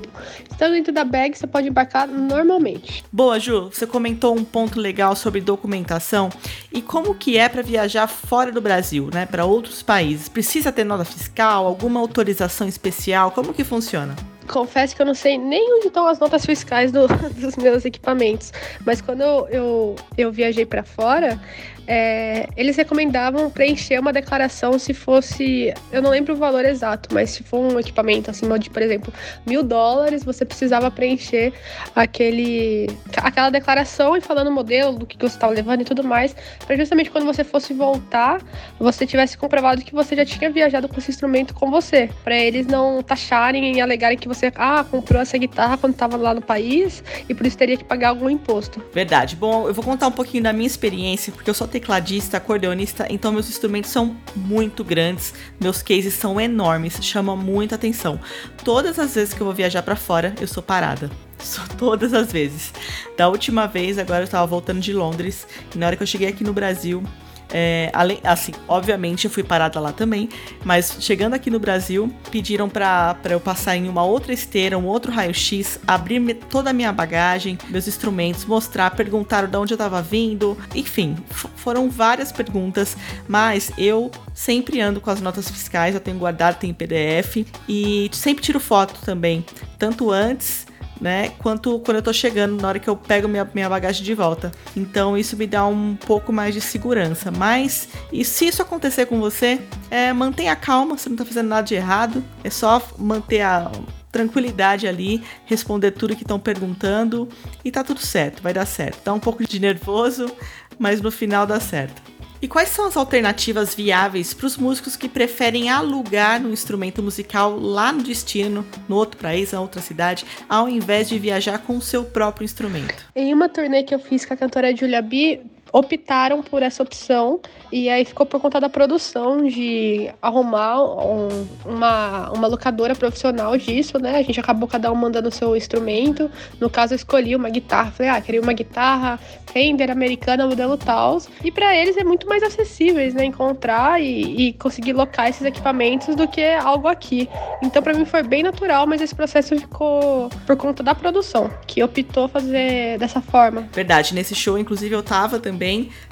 Estando 0.50 0.74
dentro 0.74 0.94
da 0.94 1.04
bag, 1.04 1.38
você 1.38 1.48
pode 1.48 1.68
embarcar 1.68 2.08
normalmente. 2.08 3.04
Boa, 3.12 3.40
Ju. 3.40 3.70
Você 3.72 3.88
comentou 3.88 4.36
um 4.36 4.44
ponto 4.44 4.80
legal 4.80 5.16
sobre 5.16 5.42
documentação 5.42 6.30
e 6.72 6.82
como 6.82 7.16
que 7.16 7.38
é 7.38 7.50
para 7.50 7.62
viajar 7.62 8.08
fora 8.08 8.52
do 8.52 8.62
Brasil, 8.62 9.10
né, 9.14 9.26
para 9.26 9.46
outros 9.46 9.82
países. 9.82 10.30
Precisa 10.30 10.72
ter 10.72 10.84
nota 10.84 11.06
fiscal, 11.06 11.66
alguma 11.66 12.00
autorização 12.00 12.68
especial? 12.68 13.32
Como 13.32 13.54
que 13.54 13.64
funciona? 13.64 14.16
confesso 14.52 14.96
que 14.96 15.02
eu 15.02 15.06
não 15.06 15.14
sei 15.14 15.38
nem 15.38 15.78
onde 15.78 15.88
estão 15.88 16.08
as 16.08 16.20
notas 16.20 16.46
fiscais 16.46 16.92
do, 16.92 17.08
dos 17.40 17.56
meus 17.56 17.86
equipamentos. 17.86 18.52
Mas 18.86 19.02
quando 19.02 19.22
eu, 19.22 19.48
eu, 19.50 19.96
eu 20.18 20.32
viajei 20.32 20.66
para 20.66 20.84
fora, 20.84 21.40
é, 21.88 22.48
eles 22.56 22.76
recomendavam 22.76 23.50
preencher 23.50 24.00
uma 24.00 24.14
declaração 24.14 24.78
se 24.78 24.94
fosse, 24.94 25.74
eu 25.92 26.02
não 26.02 26.10
lembro 26.10 26.34
o 26.34 26.38
valor 26.38 26.66
exato, 26.66 27.10
mas 27.14 27.32
se 27.32 27.44
for 27.44 27.60
um 27.60 27.80
equipamento 27.80 28.30
acima 28.30 28.58
de, 28.58 28.70
por 28.70 28.82
exemplo, 28.82 29.14
mil 29.46 29.64
dólares, 29.64 30.24
você 30.24 30.46
precisava 30.46 30.90
preencher 30.92 31.54
aquele, 31.96 32.90
aquela 33.18 33.50
declaração 33.50 34.16
e 34.16 34.22
falando 34.22 34.48
o 34.48 34.52
modelo 34.52 35.00
do 35.00 35.06
que 35.06 35.18
você 35.18 35.36
estava 35.36 35.54
levando 35.54 35.82
e 35.82 35.86
tudo 35.86 36.04
mais, 36.04 36.36
para 36.66 36.76
justamente 36.76 37.10
quando 37.10 37.26
você 37.26 37.44
fosse 37.44 37.74
voltar, 37.74 38.42
você 38.80 39.06
tivesse 39.06 39.38
comprovado 39.38 39.82
que 39.82 39.94
você 39.94 40.16
já 40.16 40.26
tinha 40.26 40.50
viajado 40.50 40.88
com 40.88 40.98
esse 40.98 41.12
instrumento 41.12 41.54
com 41.54 41.70
você, 41.70 42.10
para 42.24 42.38
eles 42.38 42.66
não 42.68 43.02
taxarem 43.02 43.76
e 43.78 43.82
alegarem 43.82 44.18
que 44.18 44.28
você 44.28 44.52
ah 44.56 44.86
comprou 44.90 45.22
essa 45.22 45.38
guitarra 45.38 45.78
quando 45.78 45.94
estava 45.94 46.18
lá 46.18 46.34
no 46.34 46.42
país 46.42 47.04
e 47.28 47.34
por 47.34 47.46
isso 47.46 47.58
teria 47.58 47.78
que 47.78 47.84
pagar 47.84 48.10
algum 48.10 48.30
imposto. 48.30 48.84
Verdade. 48.94 49.36
Bom, 49.36 49.68
eu 49.68 49.74
vou 49.74 49.84
contar 49.84 50.08
um 50.08 50.12
pouquinho 50.12 50.44
da 50.44 50.54
minha 50.54 50.68
experiência 50.68 51.32
porque 51.32 51.50
eu 51.50 51.54
sou 51.54 51.68
tecladista, 51.72 52.38
acordeonista, 52.38 53.08
então 53.10 53.32
meus 53.32 53.50
instrumentos 53.50 53.90
são 53.90 54.16
muito 54.36 54.84
grandes, 54.84 55.34
meus 55.60 55.82
cases 55.82 56.14
são 56.14 56.40
enormes, 56.40 56.98
chama 57.02 57.36
muita 57.36 57.76
atenção. 57.76 58.20
Todas 58.64 59.00
as 59.00 59.16
vezes 59.16 59.34
que 59.34 59.42
eu 59.42 59.46
vou 59.46 59.56
viajar 59.56 59.82
para 59.82 59.96
fora, 59.96 60.36
eu 60.40 60.48
sou 60.48 60.62
parada. 60.62 61.10
Só 61.40 61.62
todas 61.78 62.14
as 62.14 62.32
vezes. 62.32 62.74
Da 63.18 63.28
última 63.30 63.68
vez, 63.68 63.98
agora 63.98 64.26
eu 64.26 64.28
tava 64.28 64.46
voltando 64.46 64.80
de 64.80 64.94
Londres, 64.94 65.48
e 65.74 65.78
na 65.78 65.88
hora 65.88 65.96
que 65.96 66.04
eu 66.04 66.08
cheguei 66.08 66.28
aqui 66.28 66.44
no 66.44 66.54
Brasil, 66.54 67.04
é, 67.52 67.90
além, 67.94 68.20
assim, 68.24 68.52
obviamente 68.68 69.26
eu 69.26 69.32
fui 69.32 69.44
parada 69.44 69.80
lá 69.80 69.92
também, 69.92 70.30
mas 70.64 70.98
chegando 71.00 71.34
aqui 71.34 71.50
no 71.50 71.60
Brasil, 71.60 72.14
pediram 72.32 72.70
para 72.70 73.18
eu 73.30 73.40
passar 73.40 73.76
em 73.76 73.88
uma 73.88 74.04
outra 74.04 74.34
esteira, 74.34 74.78
um 74.78 74.86
outro 74.86 75.12
raio-x, 75.12 75.80
abrir 75.86 76.22
toda 76.50 76.70
a 76.70 76.74
minha 76.74 76.92
bagagem, 76.92 77.58
meus 77.70 77.88
instrumentos, 77.88 78.46
mostrar, 78.46 78.92
perguntaram 78.92 79.48
de 79.48 79.58
onde 79.58 79.74
eu 79.74 79.76
estava 79.76 80.02
vindo, 80.02 80.58
enfim, 80.74 81.16
foram 81.56 81.90
várias 81.90 82.32
perguntas, 82.32 82.96
mas 83.28 83.72
eu 83.78 84.10
sempre 84.34 84.80
ando 84.80 85.02
com 85.02 85.10
as 85.10 85.22
notas 85.22 85.50
fiscais, 85.50 85.96
eu 85.96 86.02
tenho 86.02 86.18
guardado, 86.18 86.58
tenho 86.58 86.74
PDF 86.74 87.46
e 87.68 88.10
sempre 88.14 88.44
tiro 88.44 88.60
foto 88.60 89.00
também, 89.02 89.46
tanto 89.78 90.12
antes 90.12 90.71
né? 91.02 91.30
Quanto 91.40 91.80
quando 91.80 91.98
eu 91.98 92.04
tô 92.04 92.14
chegando, 92.14 92.62
na 92.62 92.68
hora 92.68 92.80
que 92.80 92.88
eu 92.88 92.96
pego 92.96 93.28
minha, 93.28 93.50
minha 93.54 93.68
bagagem 93.68 94.04
de 94.04 94.14
volta. 94.14 94.52
Então 94.78 95.18
isso 95.18 95.36
me 95.36 95.48
dá 95.48 95.66
um 95.66 95.96
pouco 95.96 96.32
mais 96.32 96.54
de 96.54 96.62
segurança. 96.62 97.32
Mas, 97.32 97.90
e 98.14 98.24
se 98.24 98.48
isso 98.48 98.62
acontecer 98.62 99.08
com 99.08 99.20
você, 99.20 99.60
é, 99.90 100.14
mantenha 100.14 100.56
calma, 100.56 100.96
você 100.98 101.10
não 101.10 101.16
tá 101.16 101.26
fazendo 101.26 101.48
nada 101.48 101.64
de 101.64 101.74
errado. 101.74 102.24
É 102.44 102.50
só 102.52 102.82
manter 102.98 103.42
a 103.42 103.72
tranquilidade 104.12 104.88
ali, 104.88 105.24
responder 105.46 105.92
tudo 105.92 106.16
que 106.16 106.24
estão 106.24 106.40
perguntando 106.40 107.28
e 107.64 107.72
tá 107.72 107.84
tudo 107.84 108.02
certo, 108.02 108.44
vai 108.44 108.54
dar 108.54 108.66
certo. 108.66 109.00
Dá 109.04 109.14
um 109.14 109.20
pouco 109.20 109.44
de 109.46 109.60
nervoso, 109.60 110.30
mas 110.78 111.02
no 111.02 111.10
final 111.10 111.48
dá 111.48 111.60
certo. 111.60 112.11
E 112.42 112.48
quais 112.48 112.70
são 112.70 112.88
as 112.88 112.98
alternativas 112.98 113.76
viáveis 113.76 114.34
para 114.34 114.48
os 114.48 114.58
músicos 114.58 114.96
que 114.96 115.08
preferem 115.08 115.70
alugar 115.70 116.42
um 116.42 116.52
instrumento 116.52 117.04
musical 117.04 117.56
lá 117.60 117.92
no 117.92 118.02
destino, 118.02 118.66
no 118.90 118.96
outro 118.96 119.20
país, 119.20 119.52
na 119.52 119.62
outra 119.62 119.80
cidade, 119.80 120.26
ao 120.50 120.68
invés 120.68 121.08
de 121.08 121.20
viajar 121.20 121.60
com 121.60 121.78
o 121.78 121.82
seu 121.82 122.04
próprio 122.04 122.44
instrumento? 122.44 123.06
Em 123.16 123.32
uma 123.32 123.48
turnê 123.48 123.84
que 123.84 123.94
eu 123.94 124.00
fiz 124.00 124.26
com 124.26 124.34
a 124.34 124.38
cantora 124.38 124.76
Julia 124.76 125.04
B, 125.04 125.42
optaram 125.72 126.42
por 126.44 126.62
essa 126.62 126.84
opção 126.84 127.40
e 127.72 127.90
aí 127.90 128.04
ficou 128.04 128.26
por 128.26 128.40
conta 128.42 128.60
da 128.60 128.70
produção 128.70 129.46
de 129.46 130.12
arrumar 130.22 130.84
um, 130.84 131.48
uma, 131.66 132.30
uma 132.32 132.48
locadora 132.48 132.94
profissional 132.94 133.58
disso, 133.58 133.98
né? 133.98 134.18
A 134.18 134.22
gente 134.22 134.40
acabou 134.40 134.68
cada 134.68 134.92
um 134.92 134.96
mandando 134.96 135.30
o 135.30 135.32
seu 135.32 135.56
instrumento. 135.56 136.30
No 136.60 136.70
caso, 136.70 136.94
eu 136.94 136.98
escolhi 136.98 137.36
uma 137.36 137.50
guitarra. 137.50 137.92
Falei, 137.92 138.12
ah, 138.12 138.20
queria 138.20 138.42
uma 138.42 138.54
guitarra 138.54 139.20
Fender 139.52 139.92
americana, 139.92 140.48
modelo 140.48 140.78
Taos. 140.78 141.30
E 141.44 141.52
para 141.52 141.76
eles 141.76 141.98
é 141.98 142.04
muito 142.04 142.28
mais 142.28 142.42
acessíveis, 142.44 143.14
né? 143.14 143.26
Encontrar 143.26 144.02
e, 144.02 144.48
e 144.48 144.54
conseguir 144.54 144.94
locar 144.94 145.30
esses 145.30 145.46
equipamentos 145.46 146.16
do 146.16 146.28
que 146.28 146.44
algo 146.54 146.88
aqui. 146.88 147.30
Então, 147.62 147.82
para 147.82 147.94
mim 147.94 148.06
foi 148.06 148.24
bem 148.24 148.44
natural, 148.44 148.88
mas 148.88 149.02
esse 149.02 149.14
processo 149.14 149.56
ficou 149.58 150.30
por 150.46 150.56
conta 150.56 150.82
da 150.82 150.96
produção, 150.96 151.50
que 151.68 151.84
optou 151.84 152.28
fazer 152.28 152.98
dessa 152.98 153.22
forma. 153.22 153.68
Verdade, 153.74 154.14
nesse 154.14 154.34
show, 154.34 154.58
inclusive, 154.58 154.96
eu 154.96 155.04
tava 155.04 155.40
também. 155.40 155.61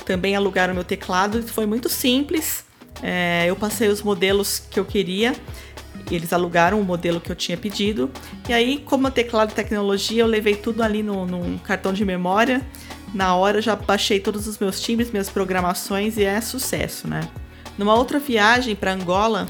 Também 0.05 0.35
alugaram 0.35 0.73
meu 0.73 0.83
teclado 0.83 1.41
foi 1.43 1.65
muito 1.65 1.89
simples. 1.89 2.63
É, 3.01 3.45
eu 3.47 3.55
passei 3.55 3.87
os 3.87 4.01
modelos 4.01 4.59
que 4.59 4.79
eu 4.79 4.85
queria. 4.85 5.33
Eles 6.11 6.33
alugaram 6.33 6.79
o 6.79 6.83
modelo 6.83 7.19
que 7.19 7.31
eu 7.31 7.35
tinha 7.35 7.57
pedido. 7.57 8.09
E 8.47 8.53
aí, 8.53 8.83
como 8.85 9.07
é 9.07 9.11
teclado 9.11 9.49
de 9.49 9.55
tecnologia, 9.55 10.21
eu 10.21 10.27
levei 10.27 10.55
tudo 10.55 10.81
ali 10.83 11.01
no, 11.03 11.25
cartão 11.59 11.93
de 11.93 12.03
memória. 12.05 12.61
Na 13.13 13.35
hora 13.35 13.61
já 13.61 13.75
baixei 13.75 14.19
todos 14.19 14.47
os 14.47 14.57
meus 14.59 14.79
timbres, 14.81 15.11
minhas 15.11 15.29
programações 15.29 16.17
e 16.17 16.23
é 16.23 16.39
sucesso, 16.41 17.07
né? 17.07 17.27
Numa 17.77 17.95
outra 17.95 18.19
viagem 18.19 18.75
para 18.75 18.93
Angola, 18.93 19.47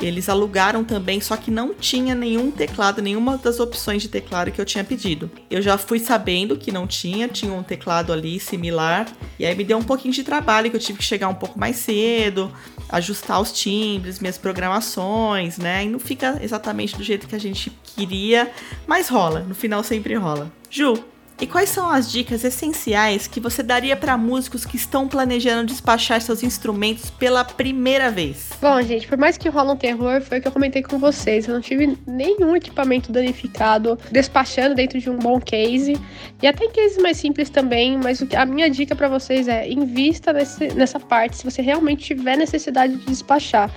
eles 0.00 0.28
alugaram 0.28 0.84
também, 0.84 1.20
só 1.20 1.36
que 1.36 1.50
não 1.50 1.74
tinha 1.74 2.14
nenhum 2.14 2.50
teclado, 2.50 3.00
nenhuma 3.00 3.38
das 3.38 3.60
opções 3.60 4.02
de 4.02 4.08
teclado 4.08 4.50
que 4.50 4.60
eu 4.60 4.64
tinha 4.64 4.84
pedido. 4.84 5.30
Eu 5.50 5.62
já 5.62 5.78
fui 5.78 5.98
sabendo 5.98 6.56
que 6.56 6.70
não 6.70 6.86
tinha, 6.86 7.28
tinha 7.28 7.52
um 7.52 7.62
teclado 7.62 8.12
ali 8.12 8.38
similar, 8.38 9.06
e 9.38 9.46
aí 9.46 9.54
me 9.54 9.64
deu 9.64 9.78
um 9.78 9.82
pouquinho 9.82 10.12
de 10.12 10.22
trabalho, 10.22 10.70
que 10.70 10.76
eu 10.76 10.80
tive 10.80 10.98
que 10.98 11.04
chegar 11.04 11.28
um 11.28 11.34
pouco 11.34 11.58
mais 11.58 11.76
cedo, 11.76 12.52
ajustar 12.88 13.40
os 13.40 13.52
timbres, 13.52 14.20
minhas 14.20 14.38
programações, 14.38 15.58
né? 15.58 15.84
E 15.84 15.88
não 15.88 15.98
fica 15.98 16.38
exatamente 16.42 16.96
do 16.96 17.02
jeito 17.02 17.26
que 17.26 17.34
a 17.34 17.40
gente 17.40 17.70
queria, 17.82 18.50
mas 18.86 19.08
rola, 19.08 19.40
no 19.40 19.54
final 19.54 19.82
sempre 19.82 20.14
rola. 20.14 20.52
Ju, 20.70 21.02
e 21.38 21.46
quais 21.46 21.68
são 21.68 21.90
as 21.90 22.10
dicas 22.10 22.44
essenciais 22.44 23.26
que 23.26 23.38
você 23.38 23.62
daria 23.62 23.94
para 23.94 24.16
músicos 24.16 24.64
que 24.64 24.76
estão 24.76 25.06
planejando 25.06 25.66
despachar 25.66 26.18
seus 26.22 26.42
instrumentos 26.42 27.10
pela 27.10 27.44
primeira 27.44 28.10
vez? 28.10 28.50
Bom, 28.60 28.80
gente, 28.80 29.06
por 29.06 29.18
mais 29.18 29.36
que 29.36 29.46
rola 29.50 29.74
um 29.74 29.76
terror, 29.76 30.22
foi 30.22 30.38
o 30.38 30.42
que 30.42 30.48
eu 30.48 30.52
comentei 30.52 30.82
com 30.82 30.98
vocês. 30.98 31.46
Eu 31.46 31.54
não 31.54 31.60
tive 31.60 31.98
nenhum 32.06 32.56
equipamento 32.56 33.12
danificado 33.12 33.98
despachando 34.10 34.74
dentro 34.74 34.98
de 34.98 35.10
um 35.10 35.18
bom 35.18 35.38
case. 35.38 36.00
E 36.40 36.46
até 36.46 36.64
em 36.64 36.70
cases 36.70 36.96
mais 36.98 37.18
simples 37.18 37.50
também, 37.50 37.98
mas 37.98 38.24
a 38.34 38.46
minha 38.46 38.70
dica 38.70 38.96
para 38.96 39.08
vocês 39.08 39.46
é 39.46 39.68
invista 39.68 40.32
nesse, 40.32 40.68
nessa 40.68 40.98
parte 40.98 41.36
se 41.36 41.44
você 41.44 41.60
realmente 41.60 42.02
tiver 42.02 42.36
necessidade 42.36 42.96
de 42.96 43.04
despachar. 43.04 43.70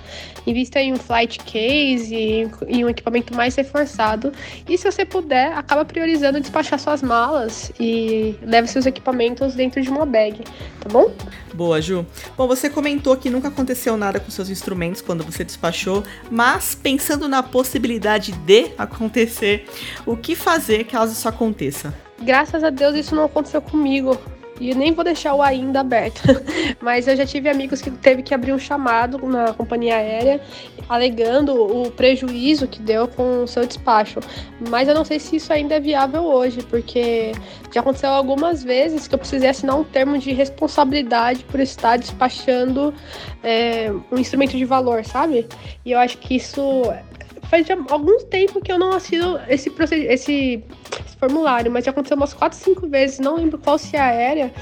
Invista 0.46 0.80
em 0.80 0.94
um 0.94 0.96
flight 0.96 1.38
case, 1.40 2.14
em, 2.14 2.50
em 2.68 2.84
um 2.86 2.88
equipamento 2.88 3.34
mais 3.34 3.54
reforçado. 3.54 4.32
E 4.66 4.78
se 4.78 4.90
você 4.90 5.04
puder, 5.04 5.52
acaba 5.52 5.84
priorizando 5.84 6.40
despachar 6.40 6.78
suas 6.78 7.02
malas 7.02 7.49
e 7.78 8.36
leve 8.42 8.68
seus 8.68 8.86
equipamentos 8.86 9.54
dentro 9.54 9.80
de 9.80 9.90
uma 9.90 10.06
bag, 10.06 10.44
tá 10.80 10.88
bom? 10.90 11.12
Boa, 11.54 11.80
Ju. 11.80 12.06
Bom, 12.36 12.46
você 12.46 12.70
comentou 12.70 13.16
que 13.16 13.30
nunca 13.30 13.48
aconteceu 13.48 13.96
nada 13.96 14.20
com 14.20 14.30
seus 14.30 14.48
instrumentos 14.48 15.02
quando 15.02 15.24
você 15.24 15.44
despachou, 15.44 16.04
mas 16.30 16.74
pensando 16.74 17.28
na 17.28 17.42
possibilidade 17.42 18.32
de 18.32 18.70
acontecer, 18.78 19.66
o 20.06 20.16
que 20.16 20.34
fazer 20.34 20.84
caso 20.84 21.12
isso 21.12 21.28
aconteça? 21.28 21.94
Graças 22.22 22.62
a 22.62 22.70
Deus 22.70 22.94
isso 22.94 23.14
não 23.14 23.24
aconteceu 23.24 23.62
comigo. 23.62 24.18
E 24.60 24.74
nem 24.74 24.92
vou 24.92 25.02
deixar 25.02 25.34
o 25.34 25.42
ainda 25.42 25.80
aberto. 25.80 26.20
Mas 26.80 27.08
eu 27.08 27.16
já 27.16 27.24
tive 27.24 27.48
amigos 27.48 27.80
que 27.80 27.90
teve 27.90 28.22
que 28.22 28.34
abrir 28.34 28.52
um 28.52 28.58
chamado 28.58 29.18
na 29.26 29.54
companhia 29.54 29.96
aérea 29.96 30.40
alegando 30.90 31.54
o 31.54 31.88
prejuízo 31.92 32.66
que 32.66 32.82
deu 32.82 33.06
com 33.06 33.44
o 33.44 33.46
seu 33.46 33.64
despacho. 33.64 34.18
Mas 34.68 34.88
eu 34.88 34.94
não 34.94 35.04
sei 35.04 35.20
se 35.20 35.36
isso 35.36 35.52
ainda 35.52 35.76
é 35.76 35.80
viável 35.80 36.24
hoje, 36.24 36.62
porque 36.64 37.30
já 37.72 37.80
aconteceu 37.80 38.10
algumas 38.10 38.64
vezes 38.64 39.06
que 39.06 39.14
eu 39.14 39.18
precisei 39.18 39.48
assinar 39.48 39.76
um 39.76 39.84
termo 39.84 40.18
de 40.18 40.32
responsabilidade 40.32 41.44
por 41.44 41.60
estar 41.60 41.96
despachando 41.96 42.92
é, 43.40 43.92
um 44.10 44.18
instrumento 44.18 44.56
de 44.56 44.64
valor, 44.64 45.04
sabe? 45.04 45.46
E 45.84 45.92
eu 45.92 45.98
acho 46.00 46.18
que 46.18 46.34
isso 46.34 46.82
faz 47.50 47.66
algum 47.90 48.20
tempo 48.26 48.60
que 48.60 48.70
eu 48.70 48.78
não 48.78 48.92
assino 48.92 49.38
esse, 49.48 49.70
esse, 49.80 49.94
esse 50.06 50.64
formulário, 51.18 51.70
mas 51.70 51.84
já 51.84 51.90
aconteceu 51.90 52.16
umas 52.16 52.32
4, 52.32 52.56
5 52.56 52.88
vezes, 52.88 53.18
não 53.18 53.36
lembro 53.36 53.58
qual 53.58 53.76
se 53.76 53.96
é 53.96 54.00
aérea. 54.00 54.52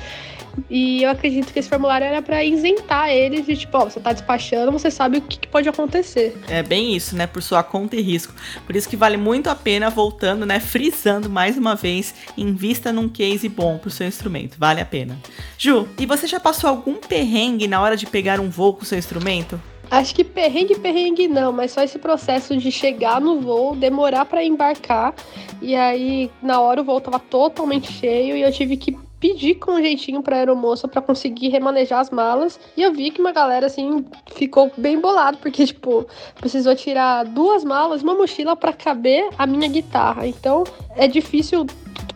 E 0.69 1.05
eu 1.05 1.11
acredito 1.11 1.53
que 1.53 1.59
esse 1.59 1.69
formulário 1.69 2.05
era 2.05 2.21
para 2.21 2.43
isentar 2.43 3.11
eles 3.11 3.47
de 3.47 3.57
tipo, 3.57 3.77
ó, 3.77 3.85
você 3.85 4.01
tá 4.01 4.13
despachando, 4.13 4.73
você 4.73 4.91
sabe 4.91 5.19
o 5.19 5.23
que, 5.23 5.39
que, 5.39 5.47
pode 5.47 5.69
acontecer. 5.69 6.37
É 6.49 6.65
bem 6.65 6.97
isso, 6.97 7.15
né? 7.15 7.29
Por 7.29 7.43
sua 7.43 7.63
conta 7.63 7.95
e 7.95 8.01
risco. 8.01 8.35
Por 8.67 8.75
isso 8.75 8.89
que 8.89 8.97
vale 8.97 9.17
muito 9.17 9.49
a 9.49 9.55
pena, 9.55 9.89
voltando, 9.89 10.45
né? 10.45 10.59
Frisando 10.59 11.31
mais 11.31 11.57
uma 11.57 11.77
vez, 11.77 12.13
invista 12.37 12.93
num 12.93 13.09
case 13.09 13.49
bom 13.49 13.79
pro 13.79 13.91
seu 13.91 14.09
instrumento. 14.09 14.57
Vale 14.59 14.81
a 14.81 14.85
pena. 14.85 15.17
Ju, 15.57 15.89
e 15.97 16.07
você 16.07 16.27
já 16.27 16.41
passou 16.41 16.69
algum 16.69 16.95
perrengue 16.95 17.69
na 17.69 17.81
hora 17.81 17.97
de 17.97 18.07
pegar 18.07 18.41
um 18.41 18.51
voo 18.51 18.75
com 18.75 18.83
o 18.83 18.87
seu 18.87 18.99
instrumento? 18.99 19.61
Acho 19.91 20.15
que 20.15 20.23
perrengue, 20.23 20.79
perrengue 20.79 21.27
não, 21.27 21.51
mas 21.51 21.73
só 21.73 21.83
esse 21.83 21.99
processo 21.99 22.57
de 22.57 22.71
chegar 22.71 23.21
no 23.21 23.41
voo, 23.41 23.75
demorar 23.75 24.27
para 24.27 24.45
embarcar, 24.45 25.15
e 25.63 25.75
aí 25.75 26.31
na 26.43 26.61
hora 26.61 26.83
o 26.83 26.85
voo 26.85 27.01
tava 27.01 27.19
totalmente 27.19 27.91
cheio 27.91 28.37
e 28.37 28.43
eu 28.43 28.53
tive 28.53 28.77
que 28.77 28.97
pedi 29.21 29.55
com 29.55 29.73
um 29.73 29.83
jeitinho 29.83 30.23
pra 30.23 30.37
aeromoça 30.37 30.87
para 30.87 31.03
conseguir 31.03 31.49
remanejar 31.49 32.01
as 32.01 32.11
malas. 32.11 32.59
E 32.77 32.83
eu 32.83 32.93
vi 32.93 33.11
que 33.11 33.21
uma 33.21 33.33
galera, 33.33 33.67
assim, 33.67 34.05
ficou 34.35 34.71
bem 34.77 35.01
bolado, 35.01 35.39
porque, 35.39 35.67
tipo, 35.67 36.07
precisou 36.37 36.75
tirar 36.75 37.25
duas 37.25 37.65
malas, 37.65 38.03
uma 38.03 38.15
mochila 38.15 38.55
para 38.55 38.73
caber 38.73 39.29
a 39.37 39.47
minha 39.47 39.69
guitarra. 39.69 40.27
Então, 40.27 40.65
é 40.97 41.09
difícil 41.09 41.67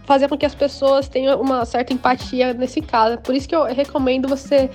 fazer 0.05 0.29
com 0.29 0.37
que 0.37 0.47
as 0.47 0.55
pessoas 0.55 1.09
tenham 1.09 1.41
uma 1.41 1.65
certa 1.65 1.93
empatia 1.93 2.53
nesse 2.53 2.81
caso. 2.81 3.19
Por 3.19 3.35
isso 3.35 3.49
que 3.49 3.55
eu 3.55 3.65
recomendo 3.65 4.29
você 4.29 4.71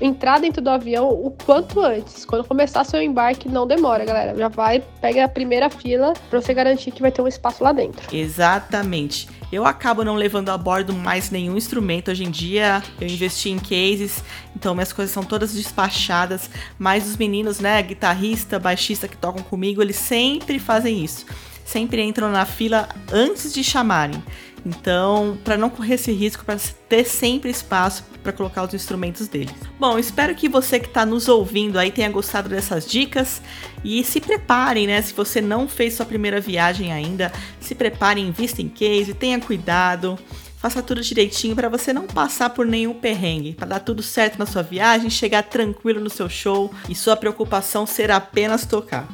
entrar 0.00 0.38
dentro 0.38 0.62
do 0.62 0.70
avião 0.70 1.08
o 1.08 1.30
quanto 1.30 1.80
antes. 1.80 2.24
Quando 2.24 2.44
começar 2.44 2.84
seu 2.84 3.00
embarque, 3.00 3.48
não 3.48 3.66
demora, 3.66 4.04
galera. 4.04 4.36
Já 4.36 4.48
vai, 4.48 4.82
pega 5.00 5.24
a 5.24 5.28
primeira 5.28 5.70
fila 5.70 6.12
para 6.28 6.40
você 6.40 6.52
garantir 6.52 6.90
que 6.90 7.02
vai 7.02 7.10
ter 7.10 7.22
um 7.22 7.28
espaço 7.28 7.62
lá 7.62 7.72
dentro. 7.72 8.14
Exatamente. 8.14 9.28
Eu 9.50 9.64
acabo 9.64 10.04
não 10.04 10.16
levando 10.16 10.48
a 10.48 10.58
bordo 10.58 10.92
mais 10.92 11.30
nenhum 11.30 11.56
instrumento. 11.56 12.10
Hoje 12.10 12.24
em 12.24 12.30
dia 12.30 12.82
eu 13.00 13.06
investi 13.06 13.48
em 13.48 13.58
cases, 13.58 14.22
então 14.54 14.74
minhas 14.74 14.92
coisas 14.92 15.12
são 15.12 15.22
todas 15.22 15.54
despachadas. 15.54 16.50
Mas 16.78 17.06
os 17.06 17.16
meninos, 17.16 17.60
né, 17.60 17.80
guitarrista, 17.82 18.58
baixista 18.58 19.06
que 19.06 19.16
tocam 19.16 19.42
comigo, 19.42 19.80
eles 19.80 19.96
sempre 19.96 20.58
fazem 20.58 21.04
isso. 21.04 21.24
Sempre 21.64 22.02
entram 22.02 22.30
na 22.30 22.44
fila 22.44 22.88
antes 23.12 23.52
de 23.52 23.62
chamarem. 23.62 24.22
Então, 24.66 25.38
para 25.44 25.56
não 25.56 25.70
correr 25.70 25.94
esse 25.94 26.10
risco, 26.10 26.44
para 26.44 26.58
ter 26.88 27.04
sempre 27.04 27.48
espaço 27.48 28.02
para 28.20 28.32
colocar 28.32 28.64
os 28.64 28.74
instrumentos 28.74 29.28
deles. 29.28 29.54
Bom, 29.78 29.96
espero 29.96 30.34
que 30.34 30.48
você 30.48 30.80
que 30.80 30.88
está 30.88 31.06
nos 31.06 31.28
ouvindo 31.28 31.78
aí 31.78 31.92
tenha 31.92 32.10
gostado 32.10 32.48
dessas 32.48 32.84
dicas 32.84 33.40
e 33.84 34.02
se 34.02 34.20
preparem, 34.20 34.88
né? 34.88 35.00
Se 35.00 35.14
você 35.14 35.40
não 35.40 35.68
fez 35.68 35.94
sua 35.94 36.04
primeira 36.04 36.40
viagem 36.40 36.92
ainda, 36.92 37.30
se 37.60 37.76
preparem, 37.76 38.26
invista 38.26 38.60
em 38.60 38.68
case, 38.68 39.14
tenha 39.14 39.38
cuidado. 39.38 40.18
Faça 40.56 40.82
tudo 40.82 41.00
direitinho 41.00 41.54
para 41.54 41.68
você 41.68 41.92
não 41.92 42.08
passar 42.08 42.50
por 42.50 42.66
nenhum 42.66 42.94
perrengue, 42.94 43.52
para 43.52 43.68
dar 43.68 43.78
tudo 43.78 44.02
certo 44.02 44.36
na 44.36 44.46
sua 44.46 44.62
viagem, 44.62 45.08
chegar 45.08 45.44
tranquilo 45.44 46.00
no 46.00 46.10
seu 46.10 46.28
show 46.28 46.74
e 46.88 46.94
sua 46.96 47.14
preocupação 47.14 47.86
ser 47.86 48.10
apenas 48.10 48.66
tocar. 48.66 49.06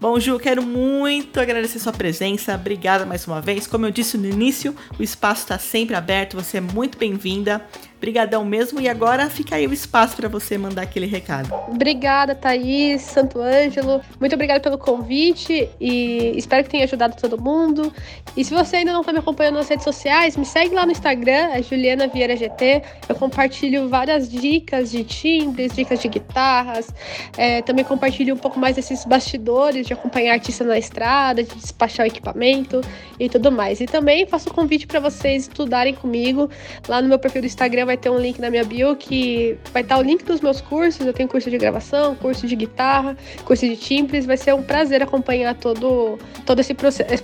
Bom, 0.00 0.18
Ju, 0.18 0.38
quero 0.38 0.62
muito 0.62 1.38
agradecer 1.38 1.78
sua 1.78 1.92
presença. 1.92 2.54
Obrigada 2.54 3.04
mais 3.04 3.26
uma 3.26 3.40
vez. 3.40 3.66
Como 3.66 3.86
eu 3.86 3.90
disse 3.90 4.16
no 4.16 4.26
início, 4.26 4.74
o 4.98 5.02
espaço 5.02 5.42
está 5.42 5.58
sempre 5.58 5.94
aberto. 5.94 6.36
Você 6.36 6.58
é 6.58 6.60
muito 6.60 6.98
bem-vinda. 6.98 7.64
Brigadão 8.00 8.44
mesmo. 8.44 8.80
E 8.80 8.88
agora 8.88 9.28
fica 9.28 9.56
aí 9.56 9.66
o 9.66 9.72
espaço 9.74 10.16
para 10.16 10.26
você 10.26 10.56
mandar 10.56 10.82
aquele 10.82 11.04
recado. 11.04 11.52
Obrigada, 11.68 12.34
Thaís, 12.34 13.02
Santo 13.02 13.40
Ângelo. 13.40 14.00
Muito 14.18 14.34
obrigada 14.34 14.58
pelo 14.60 14.78
convite 14.78 15.68
e 15.78 16.32
espero 16.34 16.64
que 16.64 16.70
tenha 16.70 16.84
ajudado 16.84 17.14
todo 17.16 17.38
mundo. 17.38 17.92
E 18.34 18.42
se 18.42 18.54
você 18.54 18.76
ainda 18.76 18.92
não 18.92 19.00
está 19.00 19.12
me 19.12 19.18
acompanhando 19.18 19.56
nas 19.56 19.68
redes 19.68 19.84
sociais, 19.84 20.34
me 20.34 20.46
segue 20.46 20.74
lá 20.74 20.86
no 20.86 20.92
Instagram, 20.92 21.50
é 21.52 21.62
Juliana 21.62 22.08
Vieira 22.08 22.34
GT. 22.34 22.82
Eu 23.06 23.14
compartilho 23.16 23.88
várias 23.90 24.30
dicas 24.30 24.90
de 24.90 25.04
timbres, 25.04 25.74
dicas 25.74 26.00
de 26.00 26.08
guitarras. 26.08 26.88
É, 27.36 27.60
também 27.60 27.84
compartilho 27.84 28.34
um 28.34 28.38
pouco 28.38 28.58
mais 28.58 28.76
desses 28.76 29.04
bastidores 29.04 29.40
de 29.82 29.92
acompanhar 29.92 30.34
artista 30.34 30.64
na 30.64 30.78
estrada, 30.78 31.42
de 31.42 31.54
despachar 31.54 32.04
o 32.04 32.08
equipamento 32.08 32.80
e 33.18 33.28
tudo 33.28 33.52
mais. 33.52 33.80
E 33.80 33.86
também 33.86 34.26
faço 34.26 34.48
o 34.48 34.54
convite 34.54 34.86
para 34.86 35.00
vocês 35.00 35.42
estudarem 35.42 35.94
comigo 35.94 36.48
lá 36.88 37.00
no 37.00 37.08
meu 37.08 37.18
perfil 37.18 37.42
do 37.42 37.46
Instagram 37.46 37.86
vai 37.86 37.96
ter 37.96 38.10
um 38.10 38.18
link 38.18 38.38
na 38.40 38.50
minha 38.50 38.64
bio 38.64 38.96
que 38.96 39.56
vai 39.72 39.82
estar 39.82 39.98
o 39.98 40.02
link 40.02 40.24
dos 40.24 40.40
meus 40.40 40.60
cursos. 40.60 41.06
Eu 41.06 41.12
tenho 41.12 41.28
curso 41.28 41.50
de 41.50 41.58
gravação, 41.58 42.14
curso 42.14 42.46
de 42.46 42.56
guitarra, 42.56 43.16
curso 43.44 43.66
de 43.66 43.76
timbres. 43.76 44.26
Vai 44.26 44.36
ser 44.36 44.54
um 44.54 44.62
prazer 44.62 45.02
acompanhar 45.02 45.54
todo, 45.54 46.18
todo 46.44 46.60
esse, 46.60 46.74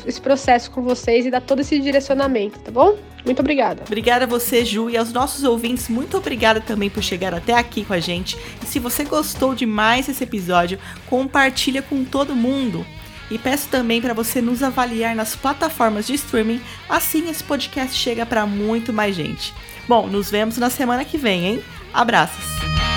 esse 0.07 0.21
processo 0.21 0.71
com 0.71 0.83
vocês 0.83 1.27
e 1.27 1.31
dar 1.31 1.41
todo 1.41 1.61
esse 1.61 1.79
direcionamento, 1.79 2.59
tá 2.61 2.71
bom? 2.71 2.97
Muito 3.27 3.41
obrigada. 3.41 3.83
Obrigada 3.85 4.25
a 4.25 4.29
você, 4.29 4.65
Ju, 4.65 4.89
e 4.89 4.97
aos 4.97 5.13
nossos 5.13 5.43
ouvintes, 5.43 5.89
muito 5.89 6.17
obrigada 6.17 6.61
também 6.61 6.89
por 6.89 7.03
chegar 7.03 7.35
até 7.35 7.55
aqui 7.55 7.85
com 7.85 7.93
a 7.93 7.99
gente. 7.99 8.39
E 8.63 8.67
se 8.67 8.79
você 8.79 9.05
gostou 9.05 9.53
demais 9.53 10.07
desse 10.07 10.23
episódio, 10.23 10.79
compartilha 11.07 11.83
com 11.83 12.05
todo 12.05 12.37
mundo. 12.37 12.87
E 13.29 13.37
peço 13.37 13.69
também 13.69 14.01
para 14.01 14.15
você 14.15 14.41
nos 14.41 14.63
avaliar 14.63 15.17
nas 15.17 15.35
plataformas 15.35 16.07
de 16.07 16.15
streaming, 16.15 16.61
assim 16.89 17.29
esse 17.29 17.43
podcast 17.43 17.99
chega 17.99 18.25
para 18.25 18.47
muito 18.47 18.93
mais 18.93 19.17
gente. 19.17 19.53
Bom, 19.89 20.07
nos 20.07 20.31
vemos 20.31 20.57
na 20.57 20.71
semana 20.71 21.05
que 21.05 21.19
vem, 21.19 21.47
hein? 21.47 21.65
Abraços! 21.93 22.96